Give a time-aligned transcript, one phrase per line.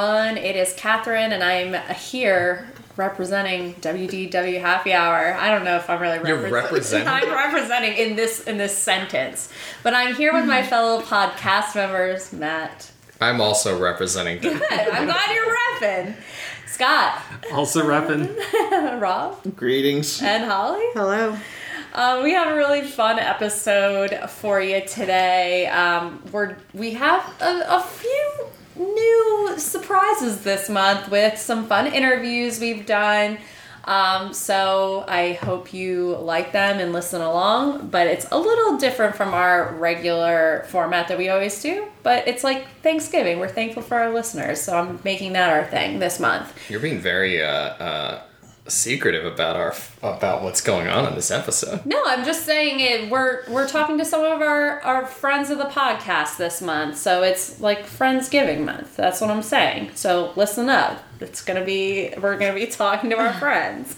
[0.00, 5.34] Hey everyone, it is Catherine, and I'm here representing WDW Happy Hour.
[5.34, 7.06] I don't know if I'm really You're representing?
[7.06, 12.32] I'm representing in this in this sentence, but I'm here with my fellow podcast members,
[12.32, 12.90] Matt.
[13.20, 14.40] I'm also representing.
[14.40, 14.62] Good.
[14.70, 16.14] I'm glad you're repping.
[16.66, 17.20] Scott,
[17.52, 19.00] Also repping.
[19.02, 20.22] Rob, Greetings.
[20.22, 20.80] and Holly.
[20.94, 21.36] Hello.
[21.92, 25.66] Um, we have a really fun episode for you today.
[25.66, 32.60] Um, we're we have a, a few new surprises this month with some fun interviews
[32.60, 33.38] we've done.
[33.84, 37.88] Um, so I hope you like them and listen along.
[37.88, 41.86] But it's a little different from our regular format that we always do.
[42.02, 43.38] But it's like Thanksgiving.
[43.40, 46.54] We're thankful for our listeners, so I'm making that our thing this month.
[46.68, 48.22] You're being very uh, uh,
[48.68, 51.84] secretive about our about what's going on in this episode.
[51.86, 53.10] No, I'm just saying it.
[53.10, 57.22] We're we're talking to some of our our friends of the podcast this month, so
[57.22, 58.96] it's like Friendsgiving month.
[58.96, 59.90] That's what I'm saying.
[59.94, 61.02] So listen up.
[61.20, 63.96] It's gonna be we're gonna be talking to our friends.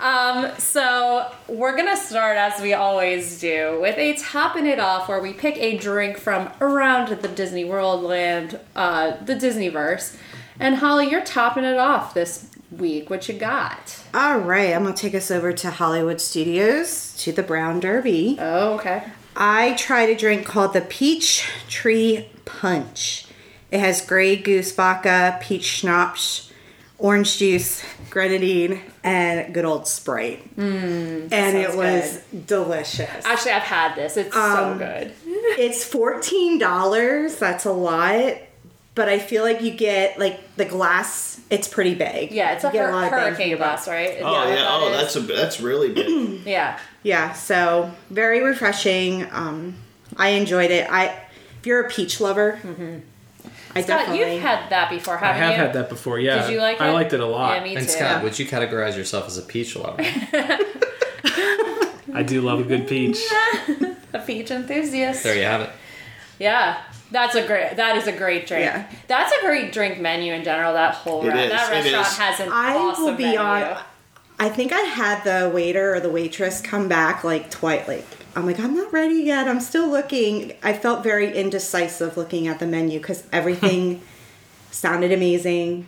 [0.00, 5.20] Um, so we're gonna start as we always do with a topping it off, where
[5.20, 10.16] we pick a drink from around the Disney World land, uh, the Disneyverse.
[10.60, 13.10] And Holly, you're topping it off this week.
[13.10, 13.98] What you got?
[14.14, 18.36] All right, I'm to take us over to Hollywood Studios to the Brown Derby.
[18.38, 19.04] Oh, okay.
[19.36, 23.26] I tried a drink called the Peach Tree Punch.
[23.70, 26.52] It has Grey Goose vodka, peach schnapps,
[26.98, 30.46] orange juice, grenadine, and good old Sprite.
[30.58, 33.24] and it was delicious.
[33.24, 34.18] Actually, I've had this.
[34.18, 35.12] It's Um, so good.
[35.58, 37.38] it's $14.
[37.38, 38.34] That's a lot.
[38.94, 41.40] But I feel like you get like the glass.
[41.48, 42.30] It's pretty big.
[42.30, 43.76] Yeah, it's a You get hur- lot of hurricane your buck.
[43.76, 44.18] bus, right?
[44.20, 44.54] Oh that what yeah.
[44.56, 44.96] that Oh, is?
[45.00, 46.40] that's a that's really big.
[46.46, 46.78] yeah.
[47.02, 49.26] Yeah, so very refreshing.
[49.32, 49.76] Um,
[50.16, 50.88] I enjoyed it.
[50.90, 52.98] I, if you're a peach lover, I Mm-hmm.
[53.80, 54.34] Scott, definitely.
[54.34, 55.56] you've had that before, I haven't have you?
[55.56, 56.18] had that before.
[56.20, 56.82] Yeah, Did you like it?
[56.82, 57.56] I liked it a lot.
[57.56, 57.92] Yeah, me And too.
[57.92, 59.96] Scott, would you categorize yourself as a peach lover?
[62.14, 63.18] I do love a good peach.
[64.12, 65.22] a peach enthusiast.
[65.24, 65.70] there you have it.
[66.38, 66.82] Yeah.
[67.12, 67.76] That's a great.
[67.76, 68.64] That is a great drink.
[68.64, 68.90] Yeah.
[69.06, 70.72] That's a great drink menu in general.
[70.72, 72.16] That whole It re- is, that restaurant is.
[72.18, 73.38] has an I awesome will be menu.
[73.38, 73.78] on.
[74.38, 77.86] I think I had the waiter or the waitress come back like twice.
[77.86, 79.46] Like I'm like I'm not ready yet.
[79.46, 80.54] I'm still looking.
[80.62, 84.00] I felt very indecisive looking at the menu because everything
[84.72, 85.86] sounded amazing.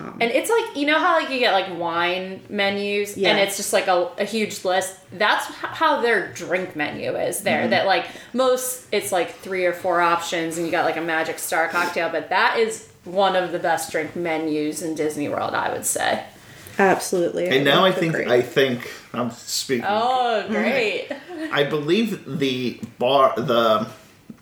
[0.00, 3.30] And it's like you know how like you get like wine menus Yeah.
[3.30, 4.96] and it's just like a, a huge list.
[5.12, 7.62] That's how their drink menu is there.
[7.62, 7.70] Mm-hmm.
[7.70, 11.38] That like most it's like three or four options and you got like a magic
[11.38, 15.72] star cocktail, but that is one of the best drink menus in Disney World, I
[15.72, 16.24] would say.
[16.78, 17.48] Absolutely.
[17.48, 18.32] And now I think agree.
[18.32, 19.84] I think I'm speaking.
[19.88, 21.08] Oh, great.
[21.50, 23.88] I believe the bar, the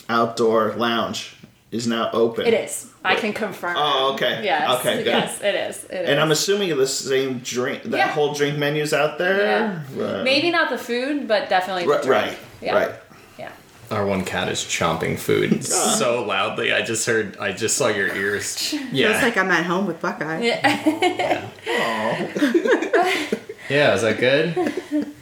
[0.09, 1.36] outdoor lounge,
[1.77, 2.47] is now open.
[2.47, 2.91] It is.
[3.05, 3.77] I can confirm.
[3.79, 4.43] Oh, okay.
[4.45, 4.81] Yes.
[4.81, 5.07] Okay, good.
[5.07, 5.85] Yes, it is.
[5.85, 6.09] It is.
[6.09, 8.09] And I'm assuming the same drink, that Yeah.
[8.09, 9.85] whole drink menu's out there.
[9.95, 10.25] Right.
[10.25, 12.03] Maybe not the food, but definitely the Right.
[12.03, 12.25] drink.
[12.27, 12.39] Right.
[12.61, 12.75] Yeah.
[12.75, 12.91] right.
[13.39, 13.51] Yeah.
[13.91, 15.95] Our one cat is chomping food ah.
[15.99, 16.73] so loudly.
[16.73, 17.37] I just heard.
[17.39, 18.57] I just saw your ears.
[18.71, 19.21] Feels Yeah.
[19.23, 20.41] like I'm at home with Buckeye.
[20.41, 21.43] Yeah.
[23.69, 23.95] Yeah.
[23.95, 25.13] Is that good?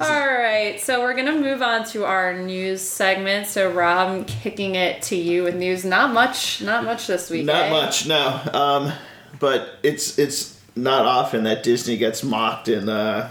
[0.00, 3.46] All right, so we're gonna move on to our news segment.
[3.46, 5.84] So Rob, I'm kicking it to you with news.
[5.84, 7.44] Not much, not much this week.
[7.44, 7.70] Not eh?
[7.70, 8.40] much, no.
[8.54, 8.92] Um,
[9.38, 13.30] but it's it's not often that Disney gets mocked in uh,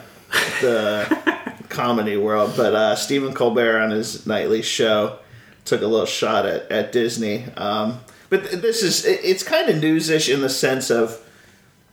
[0.62, 2.54] the comedy world.
[2.56, 5.18] But uh, Stephen Colbert on his nightly show
[5.66, 7.46] took a little shot at at Disney.
[7.58, 11.20] Um, but th- this is it, it's kind of newsish in the sense of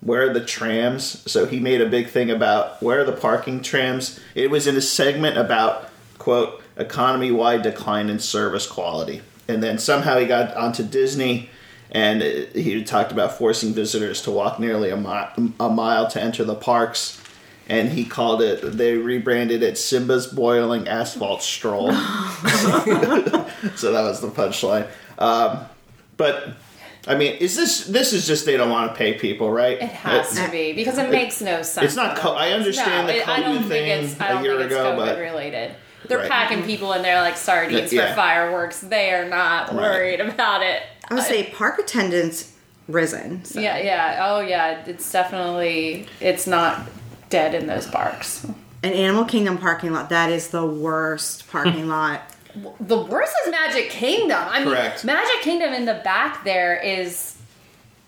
[0.06, 1.28] where are the trams.
[1.30, 4.20] So he made a big thing about where are the parking trams.
[4.34, 9.78] It was in a segment about quote economy wide decline in service quality, and then
[9.78, 11.50] somehow he got onto Disney.
[11.90, 16.42] And he talked about forcing visitors to walk nearly a, mi- a mile to enter
[16.42, 17.22] the parks.
[17.68, 21.92] And he called it, they rebranded it Simba's Boiling Asphalt Stroll.
[21.92, 24.88] so that was the punchline.
[25.18, 25.60] Um,
[26.16, 26.54] but,
[27.06, 29.78] I mean, is this, this is just they don't want to pay people, right?
[29.80, 31.86] It has to be because it makes no sense.
[31.86, 34.14] It's not co- I understand the it- I don't COVID think it's.
[34.14, 35.74] thing I a don't year think ago, COVID but- related.
[36.08, 36.30] They're Right.
[36.30, 38.10] packing people in there like sardines Yeah.
[38.10, 38.80] for fireworks.
[38.80, 39.76] They are not Right.
[39.76, 40.82] worried about it.
[41.10, 42.52] I would say park attendance
[42.88, 43.44] risen.
[43.44, 43.58] So.
[43.60, 44.26] Yeah, yeah.
[44.28, 44.82] Oh, yeah.
[44.86, 46.06] It's definitely.
[46.20, 46.82] It's not
[47.30, 48.44] dead in those parks.
[48.84, 52.22] An Animal Kingdom parking lot, that is the worst parking lot.
[52.80, 54.38] The worst is Magic Kingdom.
[54.48, 55.04] I mean, Correct.
[55.04, 57.34] Magic Kingdom in the back there is.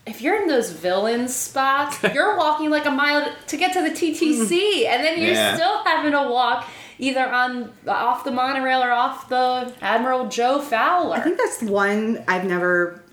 [0.05, 3.89] If you're in those villain spots, you're walking like a mile to get to the
[3.91, 5.53] TTC, and then you're Yeah.
[5.55, 6.67] still having to walk
[6.97, 11.15] either on off the monorail or off the Admiral Joe Fowler.
[11.15, 13.03] I think that's one I've never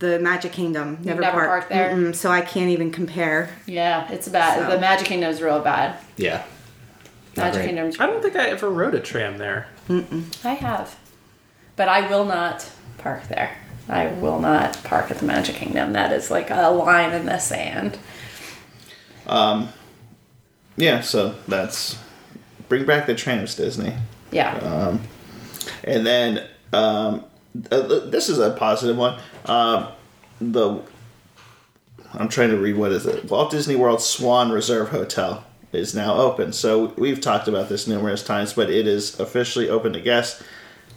[0.00, 0.98] the Magic Kingdom.
[1.02, 1.48] Never, never parked.
[1.48, 1.90] parked there?
[1.90, 3.48] Mm-mm, so I can't even compare.
[3.66, 4.58] Yeah, it's bad.
[4.58, 5.96] So- The Magic Kingdom's real bad.
[6.18, 6.42] Yeah.
[7.36, 7.66] Not Magic great.
[7.68, 7.98] Kingdom's.
[8.00, 9.68] I don't think I ever rode a tram there.
[9.88, 10.98] I have,
[11.76, 13.56] but I will not park there.
[13.88, 15.92] I will not park at the Magic Kingdom.
[15.92, 17.98] That is like a line in the sand.
[19.26, 19.70] Um,
[20.76, 21.98] yeah, so that's
[22.68, 23.94] bring back the trams, Disney.
[24.30, 24.56] Yeah.
[24.58, 25.00] Um,
[25.84, 27.24] and then um,
[27.70, 29.20] uh, this is a positive one.
[29.46, 29.88] Um,
[30.40, 30.80] the
[32.14, 33.24] I'm trying to read what is it?
[33.24, 36.52] Walt Disney World Swan Reserve Hotel is now open.
[36.52, 40.42] So we've talked about this numerous times, but it is officially open to guests.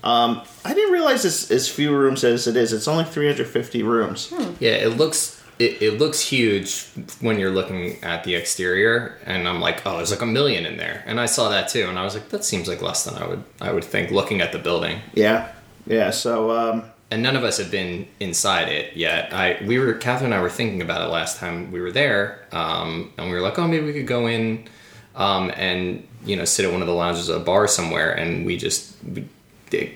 [0.03, 2.73] Um, I didn't realize it's as few rooms as it is.
[2.73, 4.31] It's only 350 rooms.
[4.59, 6.85] Yeah, it looks it, it looks huge
[7.21, 10.77] when you're looking at the exterior, and I'm like, oh, there's like a million in
[10.77, 13.15] there, and I saw that too, and I was like, that seems like less than
[13.15, 14.99] I would I would think looking at the building.
[15.13, 15.51] Yeah,
[15.87, 16.11] yeah.
[16.11, 19.31] So um, And none of us have been inside it yet.
[19.31, 22.45] I we were Catherine and I were thinking about it last time we were there,
[22.51, 24.67] um, and we were like, oh, maybe we could go in
[25.15, 28.45] um, and you know sit at one of the lounges at a bar somewhere, and
[28.45, 29.27] we just we,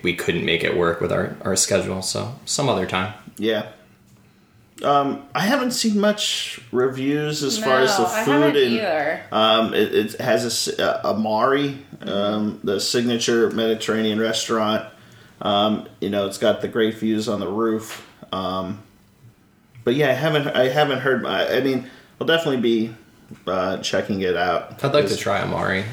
[0.03, 3.13] we couldn't make it work with our our schedule, so some other time.
[3.37, 3.69] Yeah.
[4.83, 8.73] Um, I haven't seen much reviews as far as the No, I food haven't and
[8.75, 9.21] either.
[9.31, 14.85] um, it, it has a Amare, um, the signature Mediterranean restaurant.
[15.41, 18.05] Um, you know, it's got the great views on the roof.
[18.31, 18.81] Um,
[19.83, 21.25] but yeah, I haven't I haven't heard.
[21.25, 21.89] I, I mean,
[22.19, 22.93] I'll definitely be
[23.47, 24.83] uh, checking it out.
[24.83, 25.85] I'd like to try Amare.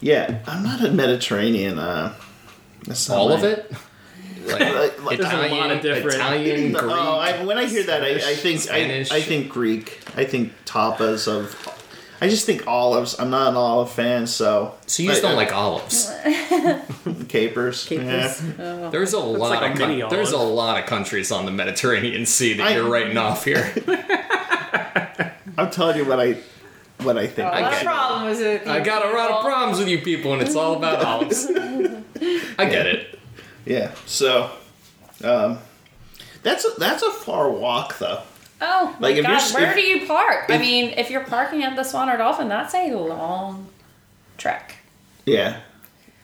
[0.00, 1.78] Yeah, I'm not a Mediterranean.
[1.78, 2.14] Uh,
[2.86, 3.72] that's not All my- of it.
[4.44, 6.82] Like, Like- like- There's a lot Italian, of different- Italian, Greek.
[6.92, 10.00] Oh, I, when I hear that, I, I think I, I think Greek.
[10.16, 11.54] I think tapas of.
[12.22, 13.18] I just think olives.
[13.18, 14.76] I'm not an olive fan, so.
[14.86, 16.08] so you just I- don't like olives.
[17.28, 17.84] capers.
[17.84, 18.40] Capers.
[18.58, 18.88] Yeah.
[18.92, 21.50] There's a lot like a of coun- mini there's a lot of countries on the
[21.50, 23.72] Mediterranean Sea that I- you're writing off here.
[25.58, 26.36] I'm telling you what I
[27.02, 27.48] what I think.
[27.48, 28.68] Oh, I get problem was it?
[28.68, 31.46] I got a lot of problems with you people, and it's all about olives.
[31.50, 33.18] I get it.
[33.66, 33.90] Yeah.
[34.06, 34.48] So,
[35.24, 35.58] um,
[36.44, 38.22] that's a, that's a far walk though.
[38.64, 40.44] Oh my Like, if god, you're where if- do you park?
[40.48, 43.66] I mean, if you're parking at the Swan or Dolphin, that's a long
[44.38, 44.76] trek.
[45.26, 45.60] Yeah.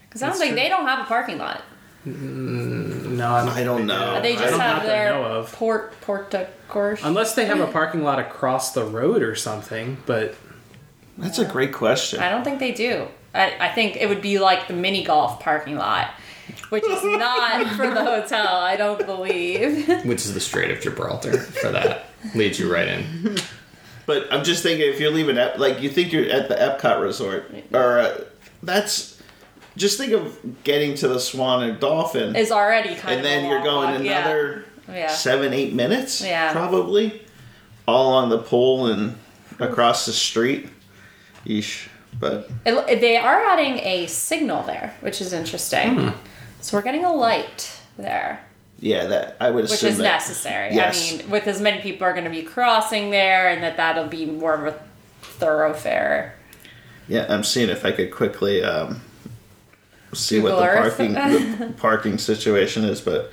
[0.09, 0.61] Because I don't think true.
[0.63, 1.63] they don't have a parking lot.
[2.07, 4.21] Mm, no, I don't, I don't know.
[4.23, 5.53] They just don't- have not that I their of.
[5.53, 7.01] port porta course.
[7.03, 10.35] Unless they have a parking lot across the road or something, but
[11.19, 12.21] That's a great question.
[12.21, 13.09] I don't think they do.
[13.35, 16.11] I, I think it would be like the mini golf parking lot,
[16.71, 18.47] which is not for the hotel.
[18.57, 19.89] I don't believe.
[20.05, 22.07] Which is the Strait of Gibraltar for that.
[22.35, 23.37] Leads you right in.
[24.07, 27.01] But I'm just thinking if you're leaving, Ep- like you think you're at the Epcot
[27.03, 28.21] resort, or uh,
[28.63, 29.17] that's.
[29.77, 33.45] Just think of getting to the Swan and Dolphin, Is already kind of and then
[33.45, 34.03] a you're long going walk.
[34.05, 34.19] Yeah.
[34.23, 35.07] another Yeah.
[35.09, 36.51] seven, eight minutes, Yeah.
[36.51, 37.23] probably,
[37.87, 39.17] all on the pool and
[39.61, 40.69] across the street.
[41.47, 41.87] Yeesh.
[42.19, 45.95] But It- they are adding a signal there, which is interesting.
[45.95, 46.09] Hmm.
[46.61, 48.45] So we're getting a light there,
[48.81, 50.75] yeah, that I would assume which is that, necessary.
[50.75, 51.13] Yes.
[51.13, 54.09] I mean, with as many people are going to be crossing there, and that that'll
[54.09, 54.83] be more of a
[55.23, 56.35] thoroughfare.
[57.09, 59.01] Yeah, I'm seeing if I could quickly um,
[60.13, 60.97] see what the Earth.
[60.97, 61.13] parking
[61.59, 63.33] the parking situation is, but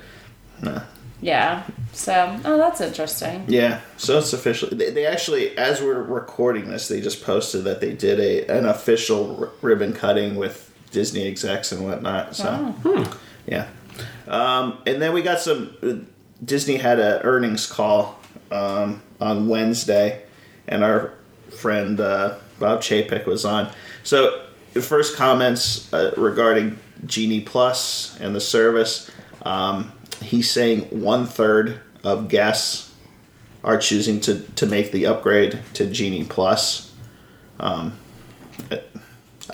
[0.62, 0.82] no.
[1.22, 1.64] Yeah.
[1.92, 3.46] So, oh, that's interesting.
[3.48, 4.76] Yeah, so it's officially.
[4.76, 8.66] They, they actually, as we're recording this, they just posted that they did a an
[8.66, 10.65] official r- ribbon cutting with
[10.96, 12.36] Disney execs and whatnot.
[12.36, 13.20] So, Oh.
[13.46, 13.68] yeah.
[14.28, 15.76] Um, and then we got some.
[15.84, 15.94] uh,
[16.44, 18.20] Disney had an earnings call
[18.52, 20.24] um, on Wednesday,
[20.68, 21.14] and our
[21.58, 23.70] friend uh, Bob Chapek was on.
[24.04, 29.12] So, the first comments uh, regarding Genie Plus and the service.
[29.44, 32.94] Um, he's saying one third of guests
[33.64, 36.92] are choosing to, to make the upgrade to Genie Plus.
[37.60, 37.94] Um,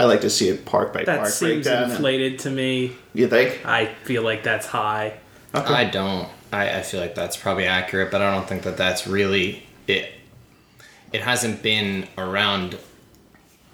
[0.02, 1.92] I like to see it park by that park seems breakdown.
[1.92, 2.96] Uh, inflated to me.
[3.14, 3.64] you think?
[3.64, 5.20] I feel like that's high.
[5.54, 6.28] I don't.
[6.52, 10.12] I, I feel like that's probably accurate, but I don't think that that's really it.
[11.14, 12.80] It hasn't been around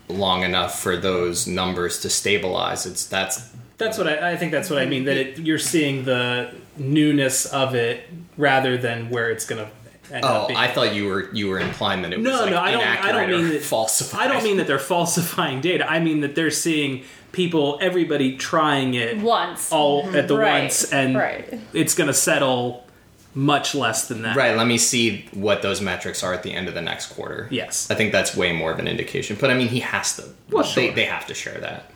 [0.09, 2.85] long enough for those numbers to stabilize.
[2.85, 4.51] It's that's That's what I, I think.
[4.51, 5.05] That's what I mean.
[5.05, 9.76] That it, you're seeing the newness of it rather than where it's gonna end up
[10.23, 10.57] Oh, being.
[10.57, 12.81] I thought you were you were implying that it was no, like no, I don't.
[12.81, 14.21] I inaccurate don't or mean that falsified.
[14.21, 15.89] I don't mean that they're falsifying data.
[15.89, 19.71] I mean that they're seeing people, everybody trying it Once.
[19.71, 20.15] all mm-hmm.
[20.15, 21.59] at the Right, once, and right.
[21.73, 22.85] it's gonna settle
[23.33, 24.35] much less than that.
[24.35, 27.47] Right, let me see what those metrics are at the end of the next quarter.
[27.51, 27.91] Yes.
[27.91, 29.37] I think that's way more of an indication.
[29.39, 30.23] But I mean, he has to.
[30.49, 30.95] Well, they, sure.
[30.95, 31.91] they have to share that.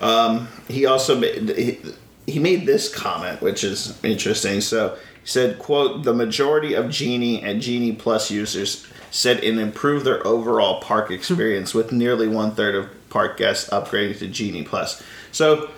[0.00, 1.78] Um, he also made he,
[2.26, 7.42] he made this comment which is interesting so He said, "quote The majority of Genie
[7.42, 11.14] and Genie Plus users said it improved their overall park hmm.
[11.14, 15.02] experience, with nearly one third of park guests upgrading to Genie Plus."
[15.32, 15.70] So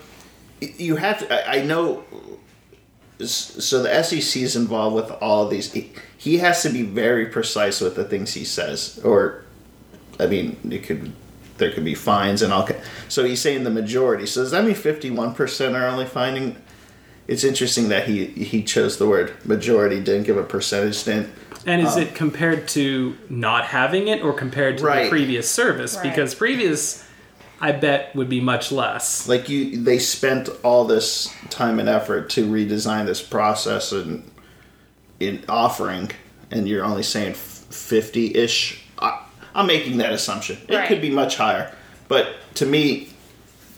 [0.61, 1.51] you have to.
[1.51, 2.05] I know.
[3.19, 5.73] So the SEC is involved with all of these.
[5.73, 9.45] He- He has to be very precise with the things he says, or
[10.19, 11.13] I mean, it could
[11.59, 12.69] there could be fines and all.
[13.09, 14.27] So he's saying the majority.
[14.27, 16.57] So does that mean fifty one percent are only finding?
[17.29, 21.03] It's interesting that he he chose the word majority, didn't give a percentage.
[21.05, 21.31] Didn't
[21.67, 25.05] And is um, it compared to not having it or compared to Right.
[25.05, 25.97] the previous service?
[25.97, 26.05] Right.
[26.05, 27.05] Because previous,
[27.61, 29.29] I bet, would be much less.
[29.29, 34.23] like you they spent all this time and effort to redesign this process and
[35.19, 36.11] in offering,
[36.51, 38.83] and you're only saying fifty ish.
[39.55, 40.59] I'm making that assumption.
[40.69, 40.87] It Right.
[40.87, 41.73] could be much higher,
[42.09, 43.09] but to me,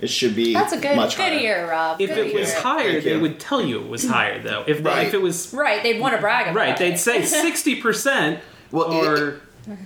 [0.00, 1.40] it should be That's a good much good higher.
[1.40, 2.00] ear, Rob.
[2.00, 3.20] If good it was higher, Thank they you.
[3.20, 4.64] would tell you it was higher, though.
[4.66, 5.06] If, they, Right.
[5.08, 6.78] if it was right, they'd want to brag about right, it.
[6.78, 8.40] they'd say sixty percent
[8.70, 9.40] Well, or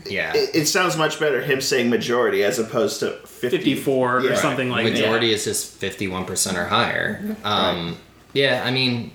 [0.06, 0.32] Yeah.
[0.34, 4.34] It, it sounds much better him saying majority as opposed to 50, fifty-four or Yeah.
[4.36, 4.92] something like that.
[4.92, 7.96] majority is just 51% or higher um,
[8.32, 9.10] yeah i mean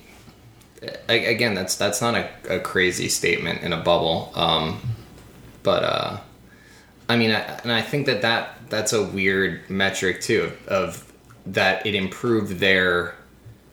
[1.08, 4.80] again that's that's not a, a crazy statement in a bubble um,
[5.62, 6.18] but uh,
[7.08, 11.12] i mean I, and i think that, that that's a weird metric too of
[11.46, 13.14] that it improved their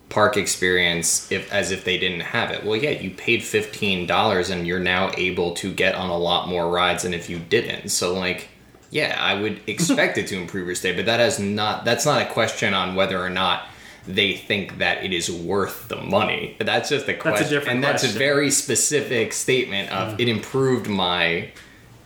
[0.08, 4.66] park experience if as if they didn't have it well yeah you paid $15 and
[4.66, 8.14] you're now able to get on a lot more rides than if you didn't so
[8.14, 8.48] like
[8.90, 11.84] yeah, I would expect it to improve your stay, but that has not.
[11.84, 13.66] That's not a question on whether or not
[14.06, 16.54] they think that it is worth the money.
[16.58, 20.88] But That's just a question, different and that's a very specific statement of it improved
[20.88, 21.50] my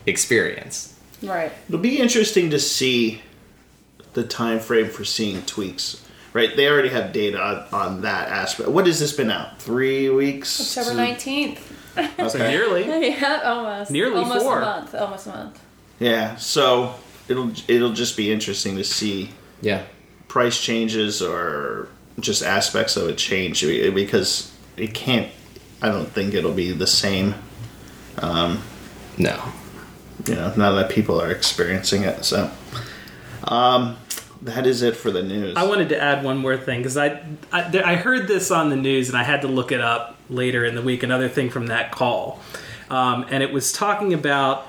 [0.06, 0.98] experience.
[1.22, 1.52] Right.
[1.68, 3.22] It'll be interesting to see
[4.14, 6.04] the time frame for seeing tweaks.
[6.32, 8.68] Right, they already have data on, on that aspect.
[8.68, 9.60] What has this been out?
[9.60, 10.76] Three weeks.
[10.78, 11.76] October nineteenth.
[12.30, 12.86] So nearly.
[13.08, 13.90] yeah, almost.
[13.90, 14.58] Nearly almost four.
[14.58, 14.94] a month.
[14.94, 15.60] Almost a month.
[15.98, 16.94] Yeah, so
[17.28, 19.82] it'll it'll just be interesting to see Yeah,
[20.28, 21.88] price changes or
[22.20, 25.32] just aspects of it change because it can't.
[25.82, 27.34] I don't think it'll be the same.
[28.18, 28.62] Um,
[29.18, 29.42] no,
[30.26, 32.24] You know, now that people are experiencing it.
[32.24, 32.50] So,
[33.44, 33.96] um,
[34.42, 35.56] that is it for the news.
[35.56, 37.22] I wanted to add one more thing because I,
[37.52, 40.64] I I heard this on the news and I had to look it up later
[40.64, 41.02] in the week.
[41.02, 42.40] Another thing from that call,
[42.88, 44.66] um, and it was talking about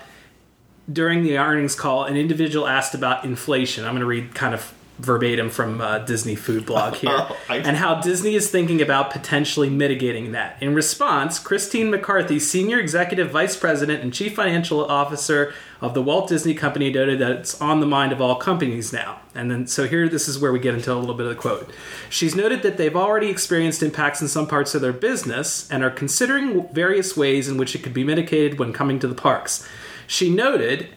[0.92, 3.86] during the earnings call, an individual asked about inflation.
[3.86, 7.58] I'm going to read kind of verbatim from uh, Disney Food Blog here, Oh, I-
[7.58, 10.58] and how Disney is thinking about potentially mitigating that.
[10.62, 16.30] In response, Christine McCarthy, Senior Executive Vice President and Chief Financial Officer of the Walt
[16.30, 19.20] Disney Company, noted that it's on the mind of all companies now.
[19.34, 21.42] And then, so here, this is where we get into a little bit of the
[21.42, 21.72] quote.
[22.10, 25.90] She's noted that they've already experienced impacts in some parts of their business and are
[25.90, 29.68] considering various ways in which it could be mitigated when coming to the parks.
[30.06, 30.90] She noted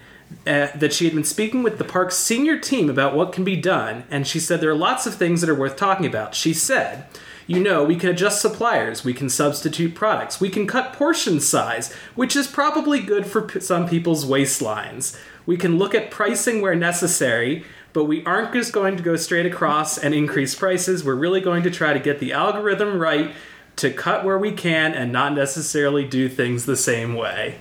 [0.47, 3.57] uh, that she had been speaking with the park's senior team about what can be
[3.57, 6.35] done, and she said there are lots of things that are worth talking about.
[6.35, 7.07] She said,
[7.47, 11.93] you know, we can adjust suppliers, we can substitute products, we can cut portion size,
[12.15, 15.19] which is probably good for p- some people's waistlines.
[15.47, 19.47] We can look at pricing where necessary, but we aren't just going to go straight
[19.47, 21.05] across and increase prices.
[21.05, 23.33] We're really going to try to get the algorithm right
[23.77, 27.57] to cut where we can and not necessarily do things the same way.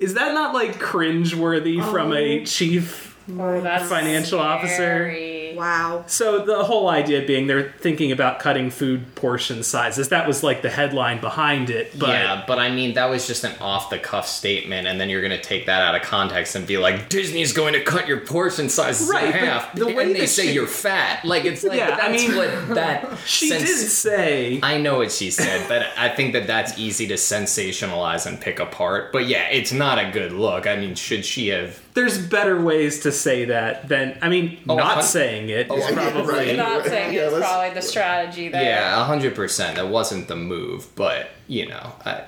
[0.00, 3.16] Is that not like cringeworthy from um, a chief?
[3.30, 5.10] Oh, that's Financial officer.
[5.54, 5.58] Scary.
[5.66, 6.04] Wow.
[6.06, 10.10] So the whole idea being they're thinking about cutting food portion sizes.
[10.10, 11.98] That was like the headline behind it.
[11.98, 15.08] But yeah, but I mean that was just an off the cuff statement, and then
[15.10, 18.20] you're gonna take that out of context and be like, Disney's going to cut your
[18.20, 21.24] portion sizes Right, in half, the way and they say she- you're fat.
[21.24, 25.12] Like it's like Yeah, I mean- what that she sens- did say I know what
[25.12, 29.12] she said, but I think that that's easy to sensationalize and pick apart.
[29.12, 30.66] But yeah, it's not a good look.
[30.66, 31.80] I mean, should she have?
[31.94, 35.76] There's better ways to say that than I mean Oh, not hun- saying it Oh,
[35.76, 36.56] is yeah, probably right.
[36.56, 38.62] Not saying Yeah, it's probably the strategy there.
[38.62, 39.76] Yeah, hundred percent.
[39.76, 42.22] That wasn't the move, but you know, I,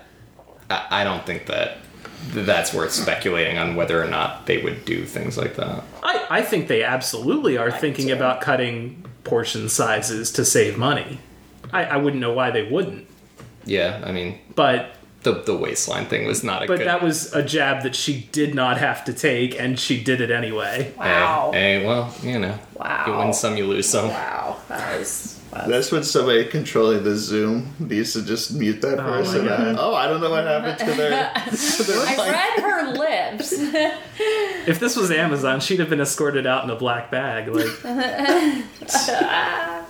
[0.71, 1.79] I, I don't think that
[2.29, 5.85] that's worth speculating on whether or not they would do things like that.
[6.03, 8.15] I, I think they absolutely are thinking too.
[8.15, 11.19] about cutting portion sizes to save money.
[11.73, 13.07] I, I wouldn't know why they wouldn't.
[13.65, 14.96] Yeah, I mean, But
[15.27, 16.73] the the waistline thing was not a good.
[16.75, 16.87] but good.
[16.87, 20.31] that was a jab that she did not have to take and she did it
[20.31, 20.93] anyway.
[20.97, 21.51] Wow.
[21.53, 23.05] Hey, hey, well, you know, Wow.
[23.07, 24.09] you win some, you lose some.
[24.09, 24.57] Wow.
[24.69, 25.35] That was.
[25.51, 29.47] That's, That's when somebody controlling the Zoom needs to just mute that oh person.
[29.47, 29.77] God.
[29.79, 31.33] oh, I don't know what happened to their.
[31.47, 32.19] to their I mic.
[32.19, 33.53] read her lips.
[34.69, 37.47] If this was Amazon, she'd have been escorted out in a black bag.
[37.49, 37.69] Like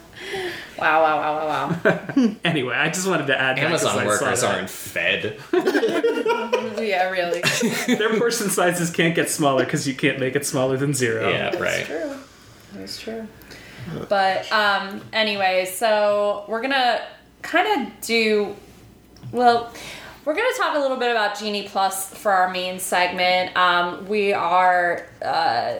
[0.78, 1.78] Wow, wow, wow, wow,
[2.14, 2.34] wow.
[2.44, 4.54] Anyway, I just wanted to add that 'cause Amazon I saw workers that.
[4.54, 5.38] aren't fed.
[6.78, 7.42] yeah, really.
[7.96, 11.28] Their portion sizes can't get smaller because you can't make it smaller than zero.
[11.28, 11.52] Yeah, right.
[11.52, 11.86] That's right.
[11.86, 12.16] true.
[12.74, 13.26] That's true.
[14.08, 17.00] But um, anyway, so we're gonna
[17.42, 18.56] kind of do
[19.32, 19.72] well.
[20.24, 23.56] We're gonna talk a little bit about Genie Plus for our main segment.
[23.56, 25.76] Um, we are uh,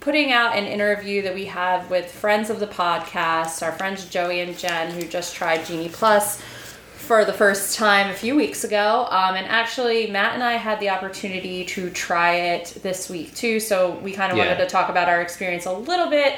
[0.00, 4.40] putting out an interview that we have with friends of the podcast, our friends Joey
[4.40, 6.40] and Jen, who just tried Genie Plus
[6.94, 9.06] for the first time a few weeks ago.
[9.10, 13.60] Um, and actually, Matt and I had the opportunity to try it this week too.
[13.60, 14.46] So we kind of Yeah.
[14.46, 16.34] wanted to talk about our experience a little bit.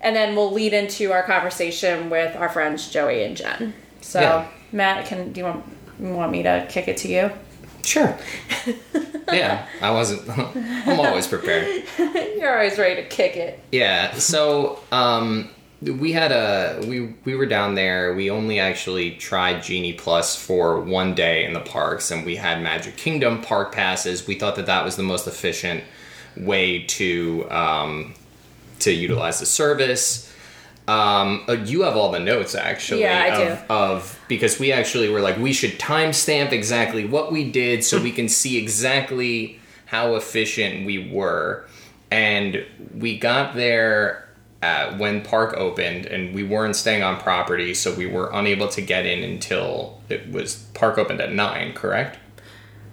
[0.00, 3.74] And then we'll lead into our conversation with our friends Joey and Jen.
[4.00, 4.44] So, Yeah.
[4.72, 5.64] Matt, can do you want,
[6.00, 7.30] you want me to kick it to you?
[7.84, 8.16] Sure.
[9.32, 10.28] yeah, I wasn't.
[10.88, 11.84] I'm always prepared.
[11.98, 13.60] You're always ready to kick it.
[13.72, 14.14] Yeah.
[14.14, 15.50] So um,
[15.82, 18.14] we had a we we were down there.
[18.14, 22.62] We only actually tried Genie Plus for one day in the parks, and we had
[22.62, 24.26] Magic Kingdom park passes.
[24.26, 25.84] We thought that that was the most efficient
[26.36, 28.14] way to um,
[28.80, 30.33] to utilize the service.
[30.86, 33.00] Um, uh, you have all the notes actually.
[33.00, 33.74] Yeah, I of, do.
[33.74, 38.12] Of because we actually were like we should timestamp exactly what we did so we
[38.12, 41.66] can see exactly how efficient we were,
[42.10, 44.28] and we got there
[44.62, 48.82] uh, when park opened, and we weren't staying on property, so we were unable to
[48.82, 51.72] get in until it was park opened at nine.
[51.72, 52.18] Correct.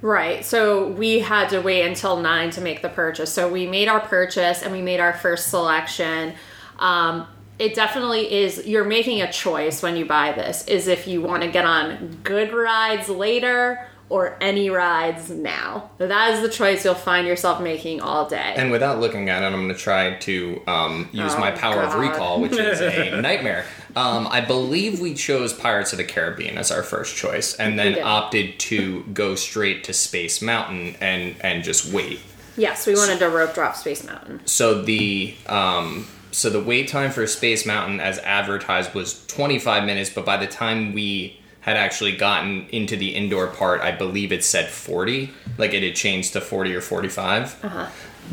[0.02, 0.44] Right.
[0.44, 3.32] So we had to wait until nine to make the purchase.
[3.32, 6.34] So we made our purchase and we made our first selection.
[6.80, 7.28] Um,
[7.62, 8.66] it definitely is.
[8.66, 10.68] You're making a choice when you buy this.
[10.68, 15.90] Is if you want to get on good rides later or any rides now.
[15.98, 18.54] That is the choice you'll find yourself making all day.
[18.58, 21.76] And without looking at it, I'm going to try to um, use Oh, my power
[21.76, 21.94] God.
[21.96, 23.64] of recall, which is a nightmare.
[23.96, 28.02] Um, I believe we chose Pirates of the Caribbean as our first choice, and then
[28.04, 32.20] opted to go straight to Space Mountain and and just wait.
[32.58, 34.42] yes, we wanted to rope drop Space Mountain.
[34.46, 40.10] So the um, so the wait time for Space Mountain, as advertised, was 25 minutes.
[40.10, 44.44] But by the time we had actually gotten into the indoor part, I believe it
[44.44, 45.32] said 40.
[45.58, 47.64] Like it had changed to 40 or 45.
[47.64, 47.88] Uh-huh.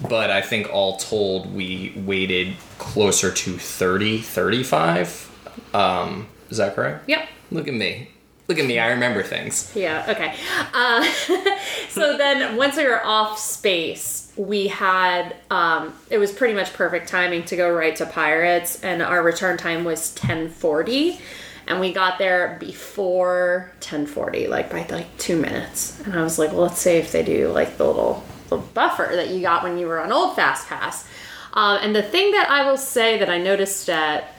[0.09, 5.31] But I think all told, we waited closer to 30, 35.
[5.75, 7.09] Um, is that correct?
[7.09, 7.29] Yep.
[7.51, 8.11] Look at me.
[8.47, 8.79] Look at me.
[8.79, 9.73] I remember things.
[9.75, 10.35] Yeah, okay.
[10.73, 11.05] Uh,
[11.89, 17.09] so then once we were off space, we had, um, it was pretty much perfect
[17.09, 21.21] timing to go right to Pirates, and our return time was 1040.
[21.67, 26.01] And we got there before 1040, like by like two minutes.
[26.01, 29.11] And I was like, well, let's see if they do like the little, little buffer
[29.13, 31.07] that you got when you were on Old Fast Pass.
[31.53, 34.35] Um, and the thing that I will say that I noticed at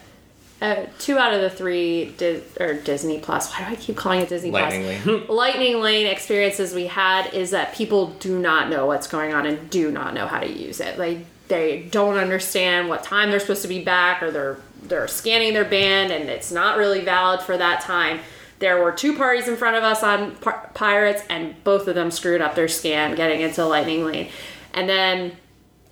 [0.61, 3.51] uh, two out of the three Di- or Disney Plus.
[3.51, 5.29] Why do I keep calling it Disney Lightning Plus?
[5.29, 9.69] Lightning Lane experiences we had is that people do not know what's going on and
[9.69, 10.97] do not know how to use it.
[10.99, 15.53] Like they don't understand what time they're supposed to be back, or they're they're scanning
[15.53, 18.19] their band and it's not really valid for that time.
[18.59, 22.11] There were two parties in front of us on Pir- Pirates, and both of them
[22.11, 24.29] screwed up their scan getting into Lightning Lane.
[24.73, 25.37] And then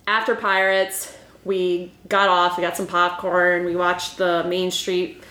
[0.06, 1.16] after Pirates,
[1.48, 5.24] we got off, we got some popcorn, we watched the Main Street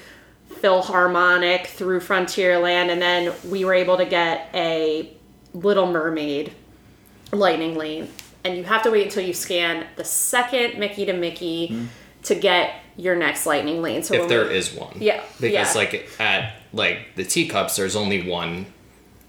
[0.61, 5.13] Philharmonic through Frontierland, and then we were able to get a
[5.53, 6.51] Little Mermaid
[7.31, 8.09] Lightning Lane.
[8.43, 11.87] And you have to wait until you scan the second Mickey to Mickey
[12.23, 14.01] to get your next Lightning Lane.
[14.01, 14.97] So If there we- is one.
[14.99, 15.79] Yeah, Because yeah.
[15.79, 18.65] like at like the teacups, there's only one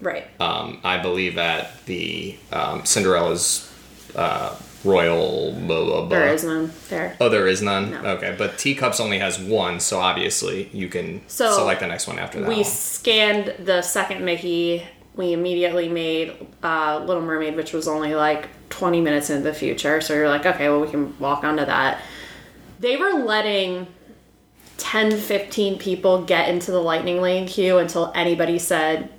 [0.01, 0.25] right.
[0.41, 3.71] um, I believe at the um, Cinderella's
[4.15, 5.51] uh, Royal.
[5.53, 6.07] Blah, blah, blah.
[6.07, 7.17] There is none there.
[7.19, 7.91] Oh, there is none.
[7.91, 7.99] No.
[8.15, 12.17] Okay, but teacups only has one, so obviously you can So, select the next one
[12.19, 12.47] after that.
[12.47, 12.63] we one.
[12.63, 14.85] scanned the second Mickey.
[15.15, 19.99] We immediately made uh, Little Mermaid, which was only like 20 minutes into the future.
[19.99, 22.01] So you're like, okay, well, we can walk onto that.
[22.79, 23.87] They were letting
[24.77, 29.09] 10, 15 people get into the Lightning Lane queue until anybody said,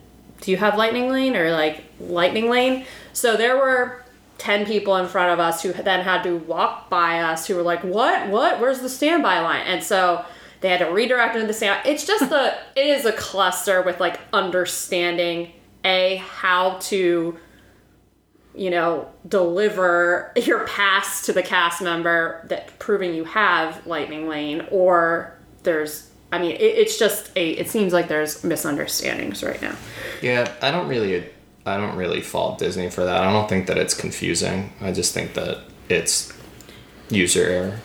[0.40, 2.86] Do you have Lightning Lane or like Lightning Lane?
[3.12, 4.02] So there were
[4.40, 7.62] 10 people in front of us who then had to walk by us who were
[7.62, 8.28] like, What?
[8.28, 8.58] What?
[8.58, 9.66] Where's the standby line?
[9.66, 10.24] And so
[10.60, 11.86] they had to redirect into the stand.
[11.86, 15.52] It's just the, it is a cluster with like understanding
[15.84, 17.38] A, how to
[18.54, 24.66] you know, deliver your pass to the cast member that proving you have Lightning Lane,
[24.70, 29.76] or there's, I mean, it, it's just a, it seems like there's misunderstandings right now.
[30.20, 31.30] yeah, I don't really,
[31.70, 33.22] I don't really fault Disney for that.
[33.22, 34.72] I don't think that it's confusing.
[34.80, 36.32] I just think that it's
[37.10, 37.80] user error.